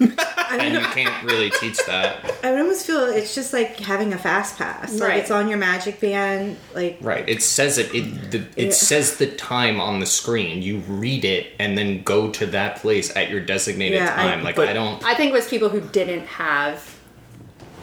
[0.00, 2.16] and you can't really teach that.
[2.42, 4.94] I would almost feel it's just like having a fast pass.
[4.98, 5.18] Like Right.
[5.18, 6.56] it's on your magic band.
[6.74, 7.28] Like Right.
[7.28, 7.94] It says it.
[7.94, 8.70] It the, it Yeah.
[8.72, 10.62] says the time on the screen.
[10.62, 14.42] You read it and then go to that place at your designated Yeah, I- time.
[14.42, 15.04] like I don't.
[15.04, 16.82] I think it was people who didn't have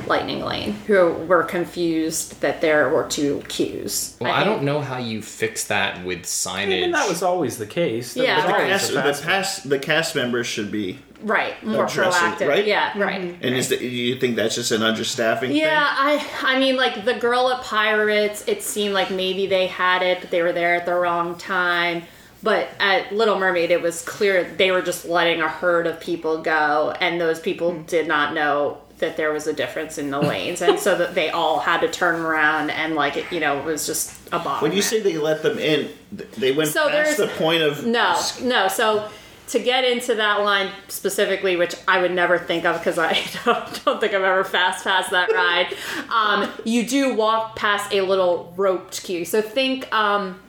[0.08, 4.16] lightning lane who were confused that there were two queues.
[4.20, 6.64] Well, I, think- don't know how you fix that with signage.
[6.64, 8.14] I mean, that was always the case.
[8.14, 11.00] That Yeah, but The always cast, the, past, the cast members should be.
[11.22, 12.48] right more Address proactive.
[12.48, 12.66] right?
[12.66, 13.02] Yeah, mm-hmm.
[13.02, 13.22] right.
[13.42, 16.28] And is the, you think that's just an understaffing Yeah, thing?
[16.44, 20.22] I I mean like the girl at Pirates, it seemed like maybe they had it,
[20.22, 22.04] but they were there at the wrong time.
[22.44, 26.42] But at Little Mermaid, it was clear they were just letting a herd of people
[26.44, 27.84] go, and those people mm-hmm.
[27.84, 31.30] did not know that there was a difference in the lanes, and so that they
[31.30, 34.62] all had to turn around and like it, you know, it was just a bottleneck.
[34.62, 38.20] When you say they let them in, they went So past the point of No,
[38.42, 38.68] no.
[38.68, 39.08] So
[39.50, 43.14] to get into that line specifically, which I would never think of because I
[43.46, 45.74] don't, don't think I've ever fast passed that ride,
[46.12, 49.26] um, you do walk past a little roped queue.
[49.26, 50.40] So think um,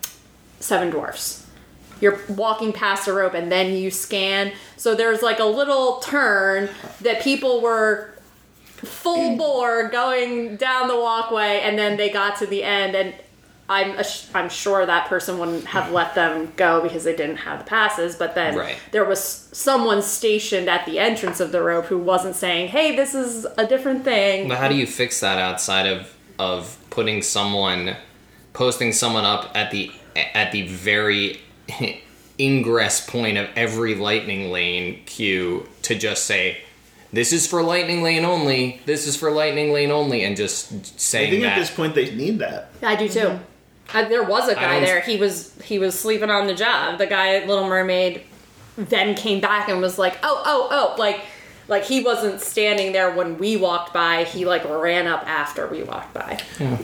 [0.61, 1.47] Seven Dwarfs.
[2.01, 4.53] You're walking past a rope and then you scan.
[4.77, 6.69] So there's like a little turn
[7.01, 8.15] that people were
[8.87, 13.14] full bore going down the walkway and then they got to the end and
[13.71, 14.01] I'm
[14.35, 15.93] I'm sure that person wouldn't have mm.
[15.93, 18.77] let them go because they didn't have the passes but then Right.
[18.93, 19.21] there was
[19.53, 23.67] someone stationed at the entrance of the rope who wasn't saying hey this is a
[23.67, 27.97] different thing But how do you fix that outside of of putting someone,
[28.53, 31.41] posting someone up at the at the very
[32.41, 36.59] ingress point of every lightning lane queue to just say,
[37.12, 38.81] "This is for lightning lane only.
[38.87, 41.29] This is for lightning lane only," and just saying.
[41.29, 41.53] I think that.
[41.53, 42.71] at this point they need that.
[42.83, 43.38] I do too.
[43.94, 45.01] Uh, there was a guy there.
[45.01, 46.99] He was he was sleeping on the job.
[46.99, 48.23] The guy at Little Mermaid
[48.77, 51.23] then came back and was like, "Oh, oh, oh!" Like,
[51.68, 54.25] like he wasn't standing there when we walked by.
[54.25, 56.38] He like ran up after we walked by.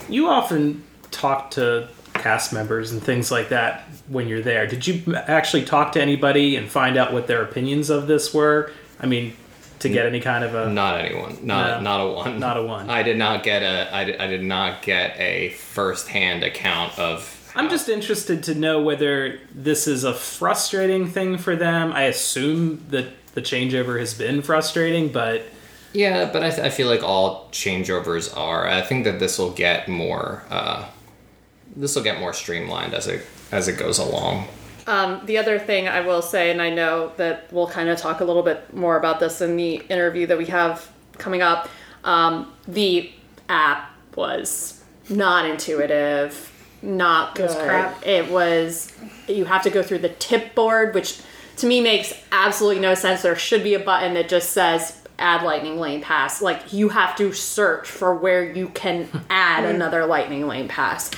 [0.09, 4.67] You often talk to cast members and things like that when you're there.
[4.67, 8.73] Did you actually talk to anybody and find out what their opinions of this were?
[9.01, 9.37] I mean,
[9.85, 11.39] to get any kind of a Not anyone.
[11.43, 11.91] Not No.
[11.91, 12.39] not a one.
[12.41, 12.89] Not a one.
[12.91, 13.95] I did not get a.
[13.95, 17.31] I did, I did not get a first-hand account of.
[17.55, 21.93] I'm just interested to know whether this is a frustrating thing for them.
[21.93, 25.43] I assume that the changeover has been frustrating, but
[25.93, 28.67] Yeah, but I, th- I feel like all changeovers are.
[28.67, 30.43] I think that this will get more.
[30.51, 30.87] Uh,
[31.77, 34.49] this will get more streamlined as it as it goes along.
[34.87, 38.21] Um, the other thing I will say, and I know that we'll kind of talk
[38.21, 41.69] a little bit more about this in the interview that we have coming up.
[42.05, 43.11] Um, the
[43.49, 47.51] app was not intuitive, not good.
[47.51, 48.07] crap.
[48.07, 48.93] It was
[49.27, 51.21] you have to go through the tip board, which
[51.57, 53.23] to me makes absolutely no sense.
[53.23, 56.43] There should be a button that just says add lightning lane pass.
[56.43, 61.11] Like you have to search for where you can add another lightning lane pass.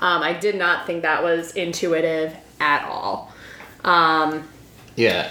[0.00, 3.32] Um, I did not think that was intuitive at all.
[3.84, 4.48] Um,
[4.96, 5.30] Yeah,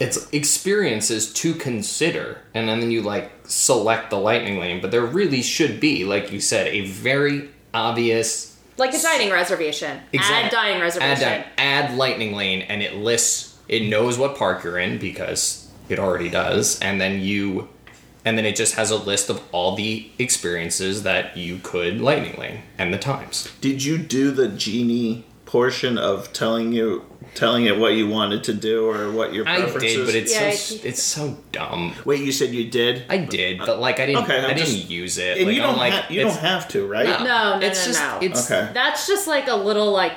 [0.00, 4.80] it's experiences to consider, and then you like select the lightning lane.
[4.80, 10.00] But there really should be, like you said, a very obvious like a dining reservation.
[10.18, 11.28] Add dining reservation.
[11.28, 13.56] Add, di- add lightning lane, and it lists.
[13.68, 17.68] It knows what park you're in because it already does, and then you,
[18.24, 22.38] and then it just has a list of all the experiences that you could lightning
[22.38, 23.50] lane and the times.
[23.60, 25.24] Did you do the genie
[25.56, 27.02] portion of telling you
[27.34, 29.82] telling it what you wanted to do or what your preferences.
[29.82, 31.94] I did, but it's Yeah, so he- it's so dumb.
[32.04, 33.04] Wait, you said you did.
[33.08, 34.24] I did, but uh, like I didn't.
[34.24, 35.38] Okay, I'm I didn't use it.
[35.38, 37.06] and like, you I'm don't like, ha- you don't have to, right?
[37.06, 38.18] No, No, no, it's no, just no.
[38.26, 38.50] it's.
[38.50, 38.70] Okay.
[38.74, 40.12] That's just like a little like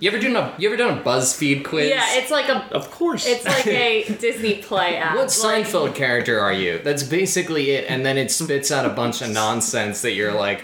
[0.00, 1.88] You ever done a you ever done a BuzzFeed quiz?
[1.90, 3.26] yeah, it's like a Of course.
[3.26, 5.16] it's like a Disney Play app.
[5.16, 6.78] What Like, Seinfeld character are you?
[6.82, 10.60] That's basically it, and then it spits out a bunch of nonsense that you're like,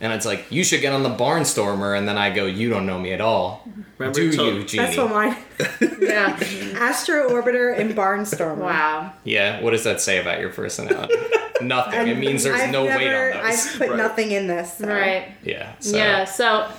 [0.00, 2.86] and it's like you should get on the Barnstormer, and then I go, you don't
[2.86, 3.66] know me at all,
[3.98, 4.84] Remember do to- you, Genie?
[4.86, 5.36] that's what mine.
[6.00, 6.38] Yeah.
[6.76, 8.56] Astro Orbiter and Barnstormer.
[8.58, 9.12] Wow.
[9.24, 11.14] yeah, what does that say about your personality?
[11.60, 12.06] Nothing.
[12.08, 13.66] it means there's I've no weight on those.
[13.66, 13.96] I've put Right.
[13.96, 14.74] nothing in this.
[14.78, 14.86] so.
[14.88, 15.32] Right.
[15.42, 15.72] yeah.
[15.80, 15.96] So.
[15.96, 16.24] Yeah.
[16.24, 16.70] So,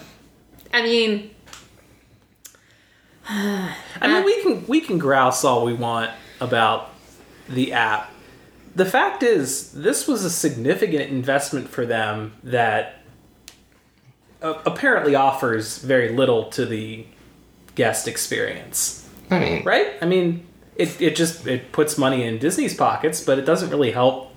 [0.73, 1.31] I mean,
[3.27, 3.75] I
[4.07, 6.89] mean, we can we can grouse all we want about
[7.47, 8.09] the app.
[8.75, 12.98] The fact is, this was a significant investment for them that
[14.41, 17.05] uh, apparently offers very little to the
[17.75, 19.07] guest experience.
[19.29, 19.93] I mean, Right?
[20.01, 23.91] I mean, it, it just it puts money in Disney's pockets, but it doesn't really
[23.91, 24.31] help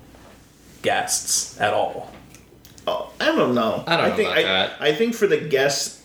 [0.81, 2.11] guests at all.
[2.85, 3.83] Oh, I don't know.
[3.87, 4.81] I don't know think about I, that.
[4.81, 6.01] I think for the guest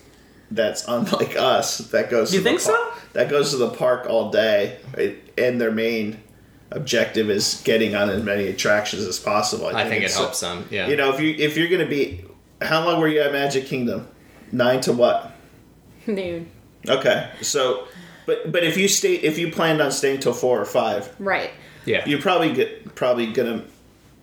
[0.51, 2.33] that's unlike us, that goes.
[2.33, 3.01] You to the think par- so?
[3.15, 6.21] That goes to the park all day right, and their main
[6.71, 9.67] objective is getting on as many attractions as possible.
[9.67, 10.67] I think it it's- helps them.
[10.71, 10.87] Yeah.
[10.89, 12.25] You know, if you if you're gonna be,
[12.63, 14.09] how long were you at Magic Kingdom?
[14.53, 15.33] Nine to what?
[16.07, 16.51] Noon.
[16.89, 17.87] Okay, so,
[18.27, 21.51] but but if you stay, if you planned on staying till four or five, Right.
[21.85, 22.05] yeah.
[22.07, 23.65] you're probably get probably gonna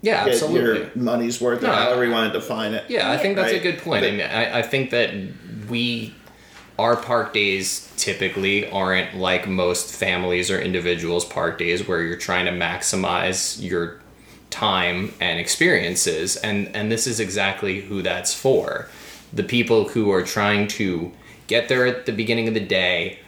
[0.01, 0.79] yeah, get absolutely.
[0.81, 2.85] your money's worth, or No, I- however you want to define it.
[2.89, 4.03] Yeah, I think that's a good point.
[4.03, 5.11] But- and I, I think that
[5.69, 6.13] we,
[6.79, 12.45] our park days typically aren't like most families or individuals' park days where you're trying
[12.45, 13.99] to maximize your
[14.55, 16.37] time and experiences.
[16.37, 18.87] And, and this is exactly who that's for.
[19.33, 21.11] The people who are trying to
[21.47, 23.19] get there at the beginning of the day,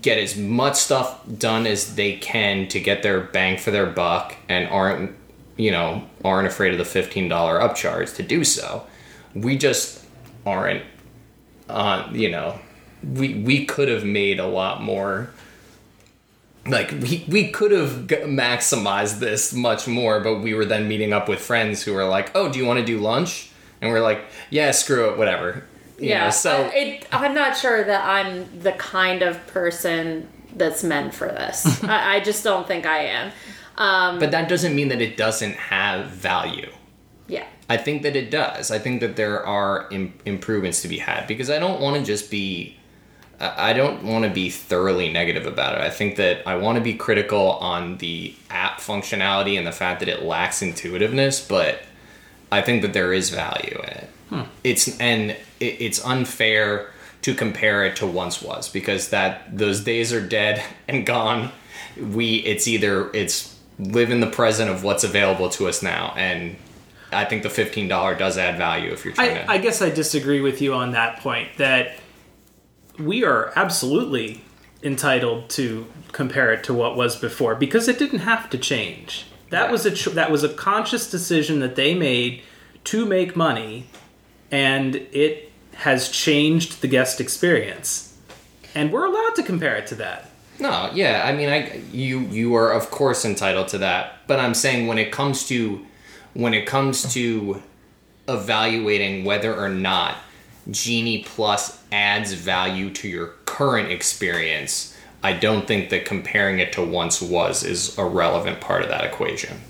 [0.00, 4.34] get as much stuff done as they can to get their bang for their buck
[4.48, 5.14] and aren't
[5.58, 8.86] you know aren't afraid of the $15 upcharge to do so
[9.34, 10.02] we just
[10.46, 10.82] aren't
[11.68, 12.58] uh, you know
[13.04, 15.30] we we could have made a lot more
[16.66, 21.12] like we, we could have g- maximized this much more but we were then meeting
[21.12, 24.00] up with friends who were like oh do you want to do lunch and we're
[24.00, 25.64] like yeah screw it whatever
[25.98, 26.24] You yeah.
[26.24, 31.14] know, so I, it, I'm not sure that I'm the kind of person that's meant
[31.14, 31.82] for this.
[31.84, 33.32] I, I just don't think I am.
[33.76, 36.70] Um, but that doesn't mean that it doesn't have value
[37.28, 37.46] yeah.
[37.70, 38.70] I think that it does.
[38.70, 42.02] I think that there are Im- improvements to be had because I don't want to
[42.04, 42.76] just be.
[43.42, 45.80] I don't want to be thoroughly negative about it.
[45.80, 49.98] I think that I want to be critical on the app functionality and the fact
[49.98, 51.80] that it lacks intuitiveness, but
[52.52, 54.10] I think that there is value in it.
[54.28, 54.42] Hmm.
[54.62, 60.12] It's and it, it's unfair to compare it to once was because that those days
[60.12, 61.50] are dead and gone.
[62.00, 66.56] We it's either it's live in the present of what's available to us now and
[67.10, 69.50] I think the fifteen dollar does add value if you're trying I, to.
[69.50, 71.48] I guess I disagree with you on that point.
[71.58, 71.96] That
[72.98, 74.42] we are absolutely
[74.82, 79.26] entitled to compare it to what was before because it didn't have to change.
[79.50, 82.42] That was a that was a conscious decision that they made
[82.84, 83.86] to make money,
[84.50, 88.16] and it has changed the guest experience.
[88.74, 90.30] And we're allowed to compare it to that.
[90.58, 94.54] No, yeah, I mean, I you you are of course entitled to that, but I'm
[94.54, 95.84] saying when it comes to
[96.34, 97.62] when it comes to
[98.28, 100.16] evaluating whether or not
[100.70, 106.82] Genie Plus adds value to your current experience, I don't think that comparing it to
[106.84, 109.60] once was is a relevant part of that equation.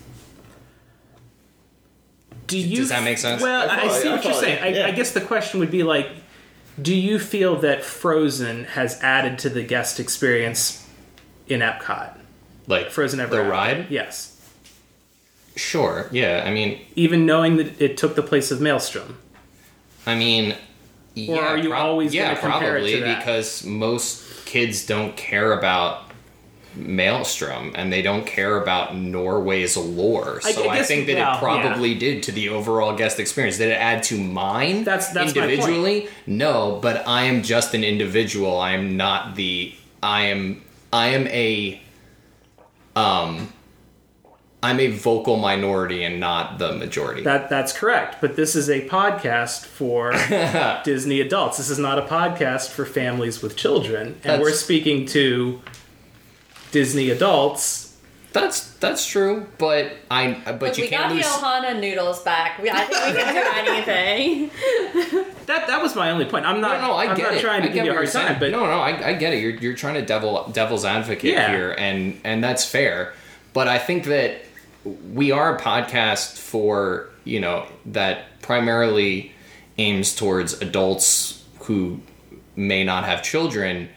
[2.47, 2.77] Do you?
[2.77, 3.41] Does that make sense?
[3.41, 4.75] Well, I I, see you, I what you're saying.
[4.75, 6.09] you, I, I guess the question would be like,
[6.81, 10.87] do you feel that Frozen has added to the guest experience
[11.47, 12.17] in Epcot?
[12.67, 13.51] Like Frozen Ever the After?
[13.51, 13.87] ride?
[13.89, 14.29] Yes.
[15.55, 16.09] Sure.
[16.11, 16.43] Yeah.
[16.45, 19.17] I mean, Even knowing that it took the place of Maelstrom.
[20.05, 20.55] I mean,
[21.15, 26.11] yeah, are you always yeah, gonna compare it probably because most kids don't care about
[26.75, 30.41] Maelstrom and they don't care about Norway's lore.
[30.41, 33.57] So I I, guess- think that well, it probably did to the overall guest experience.
[33.57, 35.51] Did it add to mine That's- that's my point.
[35.51, 36.07] individually?
[36.25, 38.59] No, but I am just an individual.
[38.59, 41.79] I am not the I am I am a
[42.95, 43.51] um
[44.63, 47.21] I'm a vocal minority and not the majority.
[47.23, 48.17] That that's correct.
[48.21, 50.13] But this is a podcast for
[50.83, 51.57] Disney adults.
[51.57, 54.07] This is not a podcast for families with children.
[54.07, 55.61] And That's- we're speaking to
[56.71, 57.81] Disney adults.
[58.31, 61.25] That's that's true, but I but Look, you we got can't the lose.
[61.27, 62.57] Ohana noodles back.
[62.59, 64.51] We, I think we can do anything.
[65.45, 66.45] That that was my only point.
[66.45, 67.41] I'm not No, no, I I'm get not it.
[67.41, 68.27] trying to I give you a hard you're saying.
[68.27, 69.39] time, but no, no, I, I get it.
[69.41, 71.49] You're you're trying to devil devil's advocate Yeah.
[71.51, 73.13] here, and and that's fair.
[73.51, 74.37] But I think that
[74.85, 79.31] we are a podcast for you know that primarily
[79.77, 81.99] aims towards adults who
[82.55, 83.89] may not have children,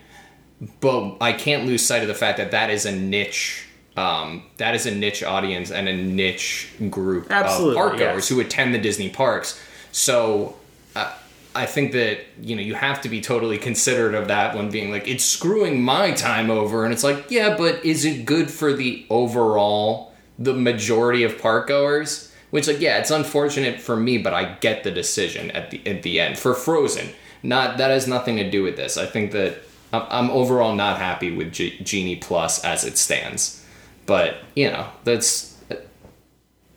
[0.81, 3.65] but I can't lose sight of the fact that that is a niche.
[3.97, 8.29] Um, that is a niche audience and a niche group Absolutely, of park goers yes.
[8.29, 9.59] who attend the Disney parks.
[9.91, 10.55] So
[10.95, 11.15] uh,
[11.55, 14.91] I think that you know you have to be totally considerate of that when being
[14.91, 18.75] like it's screwing my time over, and it's like yeah, but is it good for
[18.75, 22.33] the overall the majority of park goers?
[22.51, 26.03] Which like yeah, it's unfortunate for me, but I get the decision at the at
[26.03, 27.09] the end for Frozen.
[27.43, 28.97] Not that has nothing to do with this.
[28.97, 29.59] I think that
[29.93, 33.65] I'm, I'm overall not happy with G- Genie Plus as it stands,
[34.07, 35.57] but you know that's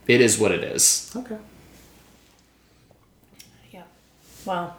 [0.08, 1.14] it is what it is.
[1.16, 1.38] okay.
[3.72, 3.84] Yeah.
[4.44, 4.76] Well,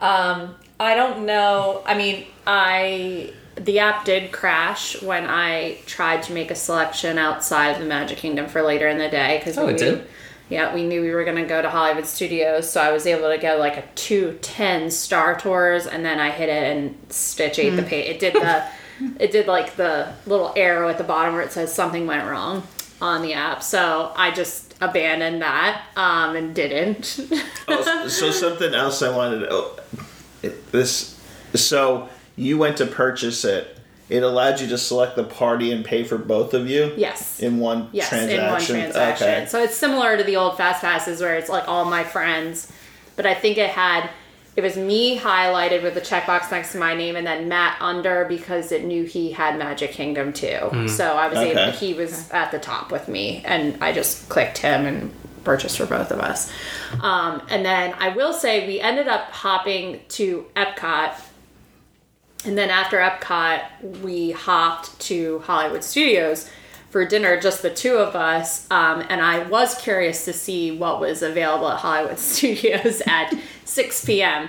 [0.00, 1.82] um, I don't know.
[1.86, 7.70] I mean, I the app did crash when I tried to make a selection outside
[7.70, 10.06] of the Magic Kingdom for later in the day because Oh, we it knew, did?
[10.48, 13.38] Yeah, we knew we were gonna go to Hollywood Studios, so I was able to
[13.38, 17.70] get like a two ten Star Tours, and then I hit it and Stitch ate
[17.76, 18.08] the page.
[18.10, 18.64] It did the
[19.18, 22.62] it did like the little arrow at the bottom where it says something went wrong
[23.02, 23.62] on the app.
[23.62, 27.18] So I just abandoned that um, and didn't.
[27.68, 29.48] oh, so something else I wanted to.
[29.50, 29.76] Oh,
[30.42, 31.18] it, this.
[31.54, 33.78] So you went to purchase it.
[34.08, 36.92] It allowed you to select the party and pay for both of you.
[36.96, 37.40] yes.
[37.40, 38.40] In one Yes, transaction.
[38.44, 39.28] in one transaction.
[39.28, 39.46] Okay.
[39.46, 42.70] So it's similar to the old fast passes where it's like all my friends,
[43.16, 44.10] but I think it had
[44.54, 48.24] it was me highlighted with the checkbox next to my name and then Matt under
[48.24, 50.88] because it knew he had Magic Kingdom too.
[50.88, 54.56] So I was able he was at the top with me and I just clicked
[54.58, 55.12] him and
[55.44, 56.50] purchased for both of us.
[57.02, 61.20] Um, and then I will say we ended up hopping to Epcot
[62.46, 66.48] and then after Epcot, we hopped to Hollywood Studios
[66.90, 68.70] for dinner, just the two of us.
[68.70, 74.04] Um, and I was curious to see what was available at Hollywood Studios at 6
[74.04, 74.48] p.m.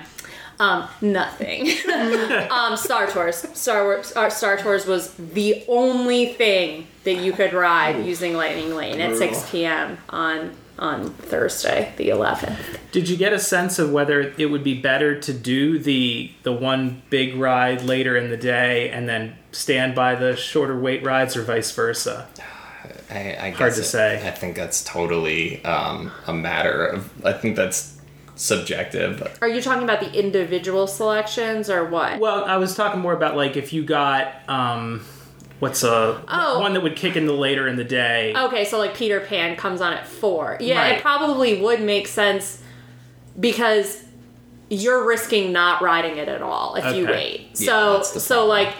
[0.60, 1.68] Um, nothing.
[2.50, 3.46] um, Star Tours.
[3.54, 4.12] Star Wars.
[4.16, 9.16] uh, Star Tours was the only thing that you could ride using Lightning Lane at
[9.16, 9.98] 6 p.m.
[10.08, 12.78] on on Thursday, the 11th.
[12.92, 16.52] Did you get a sense of whether it would be better to do the the
[16.52, 21.36] one big ride later in the day and then stand by the shorter wait rides,
[21.36, 22.28] or vice versa?
[23.10, 24.26] I, I Hard guess to it- say.
[24.26, 27.26] I think that's totally um, a matter of.
[27.26, 27.98] I think that's
[28.36, 29.36] subjective.
[29.42, 32.18] Are you talking about the individual selections or what?
[32.20, 35.04] Well, I was talking more about like if you got um,
[35.60, 36.60] what's a Oh.
[36.60, 38.32] one that would kick in the later in the day.
[38.36, 40.56] Okay, so like Peter Pan comes on at four.
[40.60, 40.96] Yeah, Right.
[40.96, 42.62] it probably would make sense
[43.38, 44.04] because
[44.70, 47.48] you're risking not riding it at all if you wait.
[47.54, 48.48] Yeah, So so problem.
[48.48, 48.74] like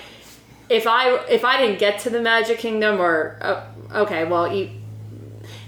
[0.69, 4.69] if I if I didn't get to the Magic Kingdom or uh, okay, well you,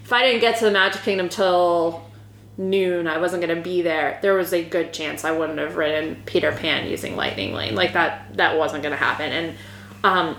[0.05, 2.03] if I didn't get to the Magic Kingdom till
[2.59, 4.18] noon, I wasn't going to be there.
[4.20, 7.75] There was a good chance I wouldn't have ridden Peter Pan using Lightning Lane.
[7.75, 9.33] Like that that wasn't going to happen.
[9.33, 9.57] And
[10.05, 10.37] um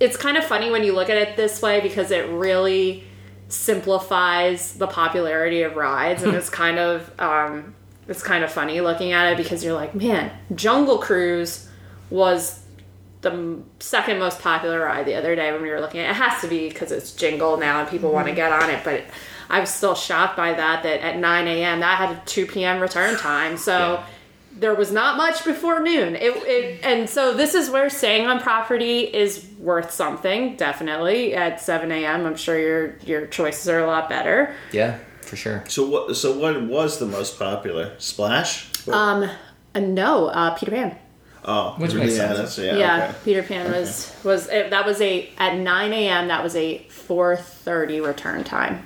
[0.00, 3.04] it's kind of funny when you look at it this way because it really
[3.48, 7.74] simplifies the popularity of rides and it's kind of um,
[8.08, 11.68] it's kind of funny looking at it because you're like man jungle cruise
[12.10, 12.62] was
[13.22, 16.10] the second most popular ride the other day when we were looking at it.
[16.10, 18.84] It has to be because it's jingle now and people want to get on it
[18.84, 19.02] but
[19.48, 22.80] i was still shocked by that that at 9 a.m that had a 2 p.m
[22.80, 24.06] return time so Yeah.
[24.58, 26.16] There was not much before noon.
[26.16, 30.56] It, it and so this is where staying on property is worth something.
[30.56, 32.26] Definitely at seven a.m.
[32.26, 34.54] I'm sure your your choices are a lot better.
[34.72, 35.64] Yeah, for sure.
[35.68, 36.16] So what?
[36.16, 37.94] So what was the most popular?
[37.98, 38.70] Splash.
[38.88, 39.28] Um,
[39.74, 40.96] uh, no, uh, Peter Pan.
[41.44, 42.38] oh, Which makes yeah, sense.
[42.38, 42.76] That's, yeah.
[42.76, 43.14] Yeah, okay.
[43.24, 46.28] Peter Pan was was it, that was a at nine a.m.
[46.28, 48.84] That was a four thirty return time.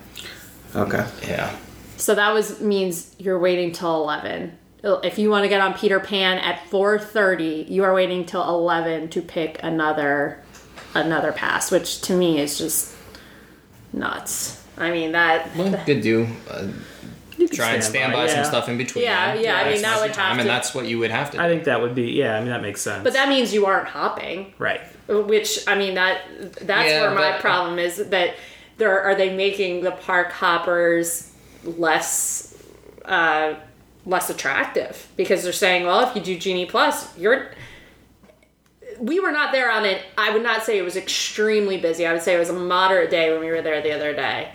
[0.74, 1.06] Okay.
[1.22, 1.56] Yeah.
[1.96, 4.56] So that was means you're waiting till eleven.
[4.82, 8.42] If you want to get on Peter Pan at four thirty, you are waiting till
[8.48, 10.42] eleven to pick another
[10.94, 12.94] another pass, which to me is just
[13.92, 14.62] nuts.
[14.78, 15.54] I mean that.
[15.56, 16.26] Well, could do.
[16.48, 16.68] Uh,
[17.36, 18.34] You could try and stand by yeah.
[18.34, 19.04] some stuff in between.
[19.04, 19.44] Yeah, then.
[19.44, 21.10] yeah, I mean, That's that the would have time, to- and that's what you would
[21.10, 21.40] have to.
[21.42, 22.36] I think that would be yeah.
[22.36, 23.02] I mean that makes sense.
[23.04, 24.80] But that means you aren't hopping, right.
[25.08, 26.20] which I mean that
[26.60, 28.34] that's Yeah, where my but- problem is that
[28.78, 31.30] there are they making the park hoppers
[31.64, 32.56] less
[33.04, 33.54] uh,
[34.06, 37.50] less attractive because they're saying, well, if you do Genie Plus, you're
[38.98, 40.02] we were not there on it.
[40.18, 42.06] I would not say it was extremely busy.
[42.06, 44.52] I would say it was a moderate day when we were there the other day.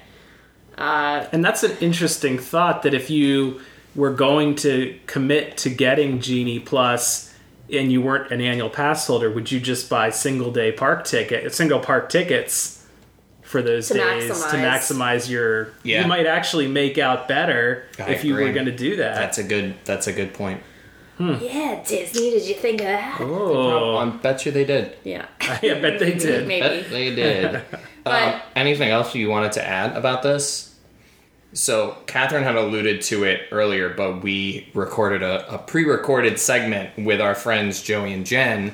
[0.78, 3.62] Uh, And that's an interesting thought that if you
[3.96, 7.34] were going to commit to getting Genie Plus
[7.72, 11.52] and you weren't an annual pass holder, would you just buy single day park ticket,
[11.56, 12.75] single park tickets
[13.56, 14.60] for those To days to maximize.
[15.24, 15.70] maximize your?
[15.84, 16.02] Yeah.
[16.02, 19.16] You might actually make out better I if you were going to do that.
[19.16, 19.76] That's a good.
[19.86, 20.62] That's a good point.
[21.18, 22.32] yeah, Disney.
[22.32, 23.22] Did you think of that?
[23.22, 24.98] oh, I bet you they did.
[25.06, 26.46] Yeah, I bet they did.
[26.48, 26.68] maybe.
[26.82, 27.62] Bet they did.
[28.04, 30.76] But- um, anything else you wanted to add about this?
[31.54, 37.20] So Catherine had alluded to it earlier, but we recorded a, a pre-recorded segment with
[37.22, 38.74] our friends Joey and Jen,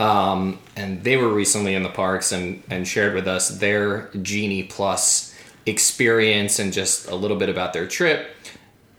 [0.00, 4.64] um, and they were recently in the parks and and shared with us their Genie
[4.64, 5.34] Plus
[5.66, 8.34] experience and just a little bit about their trip.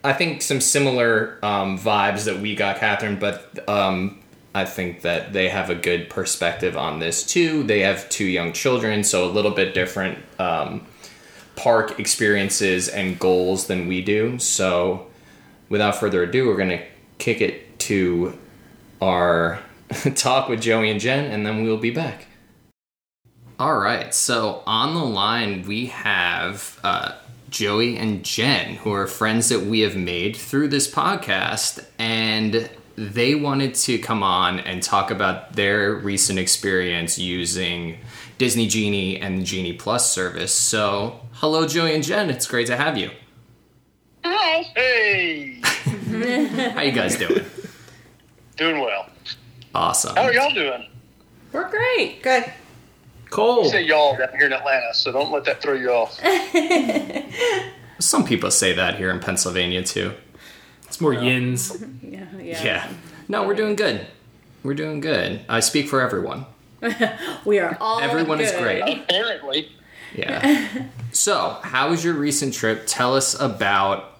[0.03, 4.19] I think some similar um, vibes that we got, Catherine, but um,
[4.55, 7.63] I think that they have a good perspective on this too.
[7.63, 10.85] They have two young children, so a little bit different um,
[11.55, 14.39] park experiences and goals than we do.
[14.39, 15.07] So,
[15.67, 16.85] without further ado, we're going to
[17.17, 18.37] kick it to
[19.01, 19.59] our
[20.15, 22.27] talk with Joey and Jen, and then we'll be back.
[23.57, 27.13] All right, so on the line we have uh,
[27.49, 33.35] Joey and Jen, who are friends that we have made through this podcast, and they
[33.35, 37.97] wanted to come on and talk about their recent experience using
[38.37, 40.53] Disney Genie and the Genie Plus service.
[40.53, 42.29] So, hello, Joey and Jen.
[42.29, 43.11] It's great to have you.
[44.23, 44.63] Hi.
[44.75, 45.61] Hey,
[46.73, 47.45] How you guys doing?
[48.57, 49.07] doing well.
[49.73, 50.15] Awesome.
[50.15, 50.85] How are y'all doing?
[51.51, 52.21] We're great.
[52.21, 52.51] Good.
[53.29, 53.63] Cool.
[53.65, 56.19] You say y'all down here in Atlanta, so don't let that throw you off.
[57.99, 60.13] Some people say that here in Pennsylvania too.
[60.87, 61.83] It's more yins.
[62.01, 62.63] Yeah, yeah.
[62.63, 62.93] Yeah.
[63.27, 64.07] No, we're doing good.
[64.63, 65.41] We're doing good.
[65.47, 66.45] I speak for everyone.
[67.45, 68.81] We are all Everyone is great.
[68.81, 69.69] Apparently,
[70.15, 70.85] Yeah.
[71.11, 72.83] so, how was your recent trip?
[72.87, 74.17] Tell us about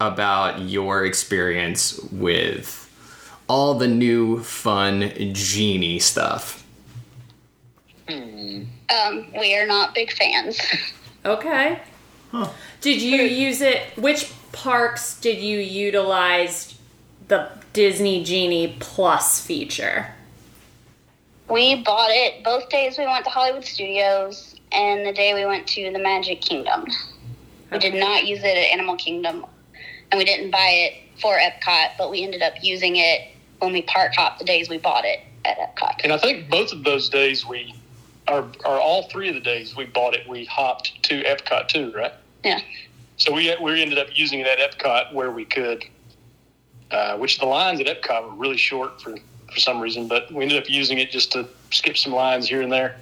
[0.00, 2.79] about your experience with
[3.50, 6.64] all the new fun genie stuff.
[8.08, 10.60] Um, we are not big fans.
[11.22, 11.80] Okay.
[12.80, 13.82] Did you use it?
[13.98, 16.78] Which parks did you utilize
[17.28, 20.14] the Disney Genie Plus feature?
[21.50, 25.66] We bought it both days we went to Hollywood Studios and the day we went
[25.66, 26.86] to the Magic Kingdom.
[27.72, 29.44] We did not use it at Animal Kingdom,
[30.10, 33.30] and we didn't buy it for Epcot, but we ended up using it
[33.60, 36.00] when we park hopped the days we bought it at Epcot.
[36.02, 37.74] and I think both of those days we,
[38.28, 41.92] are, are all three of the days we bought it, we hopped to Epcot too,
[41.94, 42.12] right?
[42.44, 42.60] Yeah.
[43.16, 45.84] So we we ended up using it at Epcot where we could,
[46.90, 49.14] uh, which the lines at Epcot were really short for
[49.52, 52.62] for some reason, but we ended up using it just to skip some lines here
[52.62, 52.96] and there.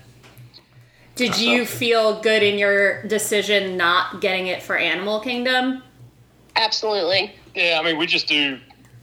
[1.14, 5.82] Did you feel good in your decision not getting it for Animal Kingdom?
[6.54, 7.34] Absolutely.
[7.54, 8.59] Yeah, I mean, we just do.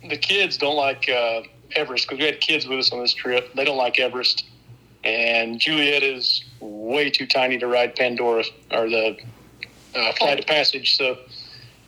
[0.10, 1.41] The kids don't like uh,
[1.76, 3.53] Everest because we had kids with us on this trip.
[3.53, 4.45] They don't like Everest,
[5.03, 9.18] and Juliet is way too tiny to ride Pandora or the
[9.95, 10.97] uh, Flight of Passage.
[10.97, 11.18] So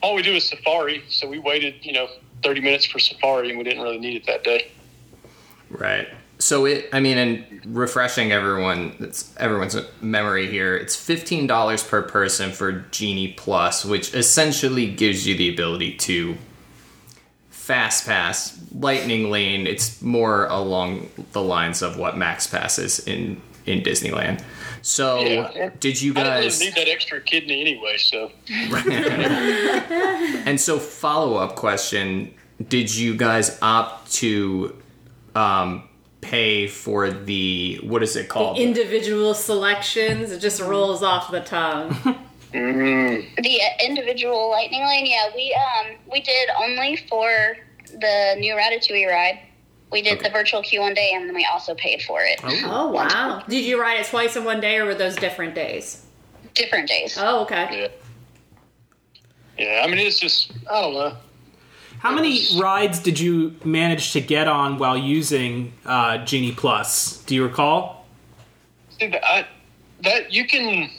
[0.01, 1.03] all we do is Safari.
[1.09, 2.07] So we waited, you know,
[2.43, 4.71] thirty minutes for Safari, and we didn't really need it that day.
[5.69, 6.07] Right.
[6.39, 10.75] So it I mean and refreshing everyone it's everyone's memory here.
[10.75, 16.37] It's $15 per person for Genie Plus, which essentially gives you the ability to
[17.67, 19.67] fast pass, lightning lane.
[19.67, 24.41] It's more along the lines of what Max Pass is in in Disneyland.
[24.81, 25.71] So Yeah.
[25.81, 27.97] did you I guys really need that extra kidney anyway.
[27.97, 28.31] So
[30.47, 32.33] And so, follow up question:
[32.69, 34.73] Did you guys opt to
[35.35, 35.83] um,
[36.21, 38.57] pay for the what is it called?
[38.57, 42.17] Individual selections, it just rolls off the tongue.
[42.51, 47.57] The individual lightning lane, yeah, we um we did only for
[47.91, 49.39] the new Ratatouille ride.
[49.91, 52.39] We did the virtual queue one day, and then we also paid for it.
[52.65, 53.43] Oh wow!
[53.47, 56.05] Did you ride it twice in one day, or were those different days?
[56.53, 57.17] Different days.
[57.19, 57.89] Oh okay.
[59.57, 59.81] yeah, yeah.
[59.83, 61.15] I mean, it's just I don't know.
[61.99, 67.23] How many rides did you manage to get on while using uh, Genie Plus?
[67.23, 68.05] Do you recall?
[68.99, 69.47] See, that, I,
[70.03, 70.91] that you can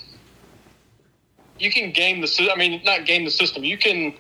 [1.59, 2.51] you can game the system.
[2.55, 3.65] I mean, not game the system.
[3.65, 4.15] You can.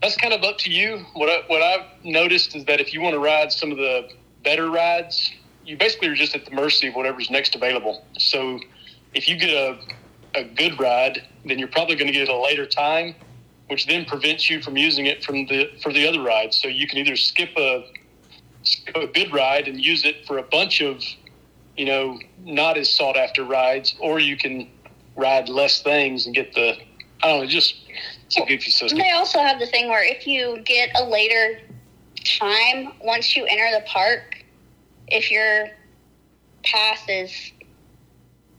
[0.00, 1.04] That's kind of up to you.
[1.14, 4.10] What I, what I've noticed is that if you want to ride some of the
[4.42, 5.30] better rides,
[5.64, 8.04] you basically are just at the mercy of whatever's next available.
[8.18, 8.58] So,
[9.14, 9.78] if you get a
[10.34, 13.14] a good ride, then you're probably going to get it a later time,
[13.68, 16.56] which then prevents you from using it from the for the other rides.
[16.56, 17.84] So you can either skip a
[18.64, 21.02] skip a good ride and use it for a bunch of
[21.76, 24.68] you know, not as sought after rides, or you can
[25.16, 26.76] ride less things and get the,
[27.22, 27.74] I don't know, just,
[28.26, 28.98] it's a goofy system.
[28.98, 31.60] They also have the thing where if you get a later
[32.24, 34.44] time, once you enter the park,
[35.08, 35.68] if your
[36.64, 37.52] pass is,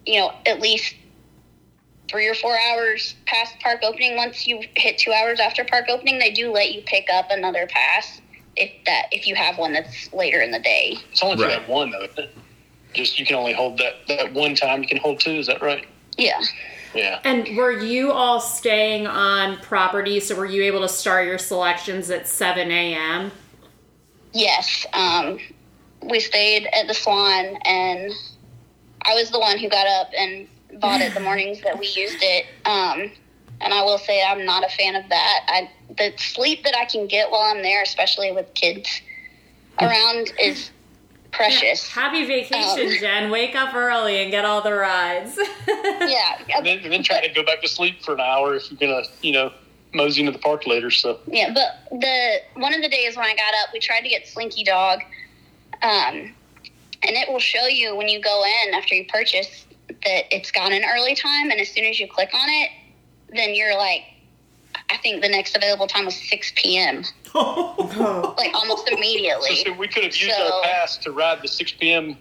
[0.05, 0.95] you know, at least
[2.09, 6.19] three or four hours past park opening, once you hit two hours after park opening,
[6.19, 8.21] they do let you pick up another pass
[8.55, 10.97] if that if you have one that's later in the day.
[11.11, 11.59] It's only for Right.
[11.59, 12.03] that one, though.
[12.03, 12.37] isn't it?
[12.93, 15.61] Just, you can only hold that, that one time you can hold two, is that
[15.63, 15.87] right?
[16.17, 16.41] Yeah.
[16.93, 17.19] Yeah.
[17.23, 20.19] And were you all staying on property?
[20.19, 23.31] So were you able to start your selections at seven a.m.?
[24.31, 24.85] Yes.
[24.93, 25.39] Um,
[26.01, 28.11] we stayed at the Swan, and
[29.03, 30.47] I was the one who got up and
[30.79, 32.45] bought it the mornings that we used it.
[32.65, 33.11] Um,
[33.61, 35.39] and I will say I'm not a fan of that.
[35.47, 39.01] I the sleep that I can get while I'm there, especially with kids
[39.79, 40.71] around, is
[41.33, 41.87] precious.
[41.89, 43.31] Happy vacation, Um, Jen.
[43.31, 45.37] Wake up early and get all the rides.
[45.67, 46.37] Yeah.
[46.57, 48.77] And then, and then try to go back to sleep for an hour if you're
[48.77, 49.51] going to, you know,
[49.93, 50.91] mosey into the park later.
[50.91, 54.09] So, Yeah, but the one of the days when I got up, we tried to
[54.09, 54.99] get Slinky Dog,
[55.81, 56.33] um, and
[57.03, 60.83] it will show you when you go in after you purchase that it's gone an
[60.93, 62.69] early time, and as soon as you click on it,
[63.29, 64.03] then you're like,
[64.89, 67.03] I think the next available time was 6 p.m.
[67.35, 69.55] like almost immediately.
[69.57, 72.17] So, so we could have used So- our pass to ride the 6 p.m.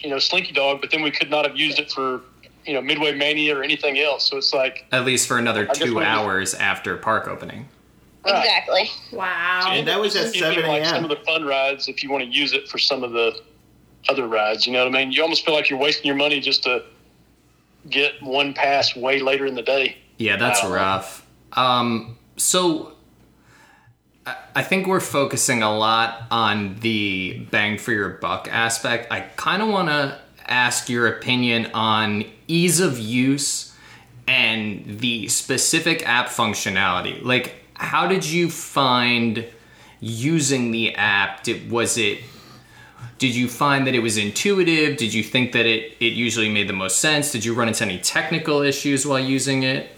[0.00, 2.20] you know Slinky Dog, but then we could not have used it for
[2.66, 4.28] you know Midway Mania or anything else.
[4.28, 7.68] So it's like At least for another guess two we're just- hours after park opening.
[8.24, 8.38] Right.
[8.38, 8.90] Exactly.
[9.12, 9.68] Wow.
[9.72, 12.10] And that was at you can, 7 like some of the fun rides if you
[12.10, 13.42] want to use it for some of the
[14.08, 14.66] other rides.
[14.66, 15.12] You know what I mean?
[15.12, 16.84] You almost feel like you're wasting your money just to
[17.90, 19.98] get one pass way later in the day.
[20.16, 20.72] Yeah, that's Wow.
[20.72, 21.23] rough.
[21.54, 22.92] Um, so
[24.26, 29.12] I- think we're focusing a lot on the bang for your buck aspect.
[29.12, 33.74] I kind of want to ask your opinion on ease of use
[34.26, 37.22] and the specific app functionality.
[37.22, 39.46] Like, how did you find
[40.00, 41.42] using the app?
[41.42, 42.20] Did, was it
[43.18, 44.96] did you find that it was intuitive?
[44.96, 47.30] Did you think that it, it usually made the most sense?
[47.30, 49.93] Did you run into any technical issues while using it?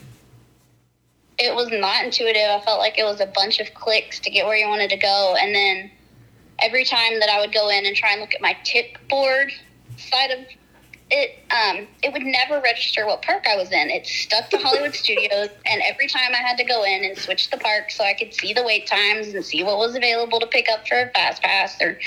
[1.39, 2.49] It was not intuitive.
[2.49, 4.97] I felt like it was a bunch of clicks to get where you wanted to
[4.97, 5.37] go.
[5.41, 5.91] And then
[6.61, 9.53] every time that I would go in and try and look at my tip board
[9.99, 10.39] side of
[11.11, 13.91] it, um, it would never register what park I was in.
[13.91, 17.51] It stuck to Hollywood Studios, and every time I had to go in and switch
[17.51, 20.47] the park so I could see the wait times and see what was available to
[20.47, 21.99] pick up for a fast pass or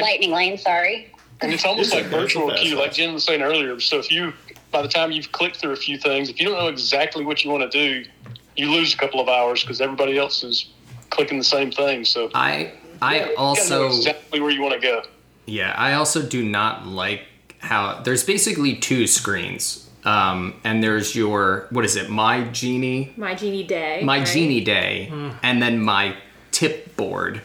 [0.00, 0.56] lightning lane.
[0.56, 1.12] Sorry.
[1.42, 2.84] And it's almost like virtual queue, pass.
[2.84, 3.78] like Jen was saying earlier.
[3.80, 4.32] So if you,
[4.70, 7.44] by the time you've clicked through a few things, if you don't know exactly what
[7.44, 8.08] you want to do,
[8.56, 10.66] you lose a couple of hours because everybody else is
[11.10, 12.04] clicking the same thing.
[12.04, 15.02] So I I you also exactly where you want to go.
[15.46, 17.22] yeah I also do not like
[17.58, 19.88] how there's basically two screens.
[20.04, 22.10] Um, and there's your what is it?
[22.10, 24.02] My genie, My genie day.
[24.04, 24.26] my right?
[24.26, 25.08] genie day,
[25.44, 26.16] and then my
[26.50, 27.40] tip board.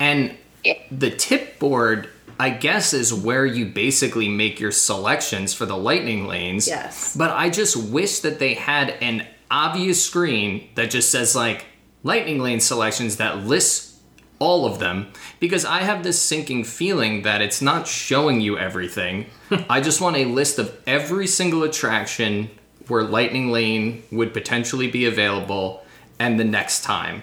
[0.00, 0.34] And
[0.64, 0.74] Yeah.
[0.90, 2.08] the tip board,
[2.40, 6.66] I guess, is where you basically make your selections for the lightning lanes.
[6.66, 7.14] Yes.
[7.16, 11.66] But I just wish that they had an obvious screen that just says like
[12.02, 14.00] lightning lane selections that lists
[14.40, 15.06] all of them
[15.38, 19.26] because I have this sinking feeling that it's not showing you everything.
[19.70, 22.50] I just want a list of every single attraction
[22.88, 25.84] where lightning lane would potentially be available
[26.18, 27.22] and the next time.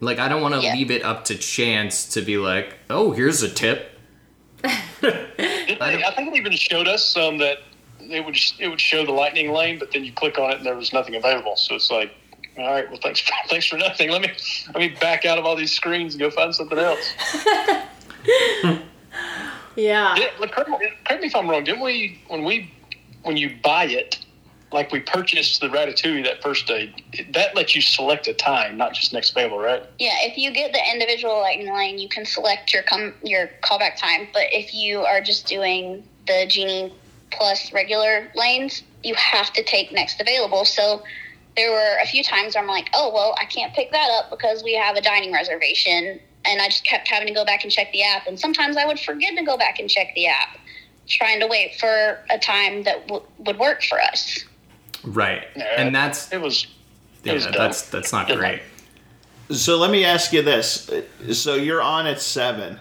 [0.00, 0.74] Like I don't want to Yeah.
[0.74, 3.92] leave it up to chance to be like, "Oh, here's a tip."
[4.64, 7.58] I, I think it even showed us some that
[8.10, 10.66] it would it would show the lightning lane, but then you click on it and
[10.66, 11.56] there was nothing available.
[11.56, 12.12] So it's like,
[12.58, 14.10] all right, well, thanks for, thanks for nothing.
[14.10, 14.32] Let me
[14.68, 17.14] let me back out of all these screens and go find something else.
[19.76, 20.14] Yeah.
[20.16, 21.64] Yeah, look, correct, me- correct me if I'm wrong.
[21.64, 22.70] Didn't we when we
[23.22, 24.18] when you buy it,
[24.72, 26.94] like we purchased the Ratatouille that first day,
[27.30, 29.82] that lets you select a time, not just next available, right?
[29.98, 33.96] Yeah, if you get the individual lightning lane, you can select your come your callback
[33.96, 34.28] time.
[34.32, 36.92] But if you are just doing the genie
[37.30, 40.64] plus regular lanes, you have to take next available.
[40.64, 41.02] So
[41.56, 44.30] there were a few times where I'm like, oh well, I can't pick that up
[44.30, 47.72] because we have a dining reservation, and I just kept having to go back and
[47.72, 48.26] check the app.
[48.26, 50.58] And sometimes I would forget to go back and check the app,
[51.08, 54.44] trying to wait for a time that w- would work for us.
[55.02, 55.44] Right.
[55.56, 55.64] Yeah.
[55.76, 56.66] And that's It was
[57.24, 58.62] yeah, was that's that's not great.
[59.50, 60.90] So let me ask you this:
[61.32, 62.78] so you're on at seven,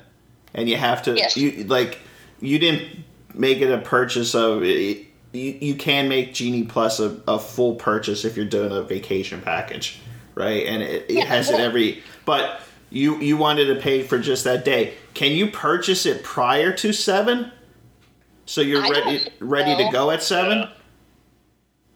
[0.53, 1.35] and you have to Yes.
[1.35, 1.97] you like
[2.39, 7.39] you didn't make it a purchase of you, you can make Genie Plus a, a
[7.39, 9.99] full purchase if you're doing a vacation package,
[10.35, 10.65] right?
[10.65, 14.43] And it, it Yeah, has it every but you you wanted to pay for just
[14.45, 14.95] that day.
[15.13, 17.51] Can you purchase it prior to seven?
[18.45, 20.69] So you're I don't ready think ready to go at seven?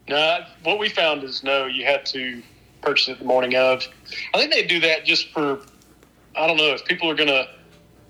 [0.08, 2.44] No, what we found is no, you had to
[2.82, 3.88] purchase it the morning of.
[4.34, 5.62] I think they do that just for,
[6.36, 7.48] I don't know, if people are going to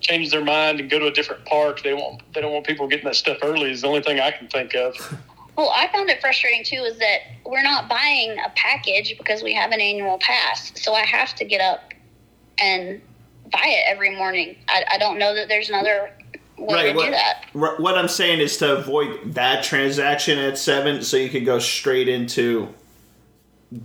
[0.04, 2.86] change their mind and go to a different park, they want they don't want people
[2.86, 3.70] getting that stuff early.
[3.70, 4.94] Is the only thing I can think of.
[5.56, 9.54] Well, I found it frustrating too is that we're not buying a package because we
[9.54, 10.72] have an annual pass.
[10.82, 11.94] So I have to get up
[12.58, 13.00] and
[13.52, 14.56] buy it every morning.
[14.66, 16.10] I, I don't know that there's another
[16.58, 17.44] way Right, to what- do that.
[17.52, 21.60] Wh- What I'm saying is to avoid that transaction at seven, so you could go
[21.60, 22.74] straight into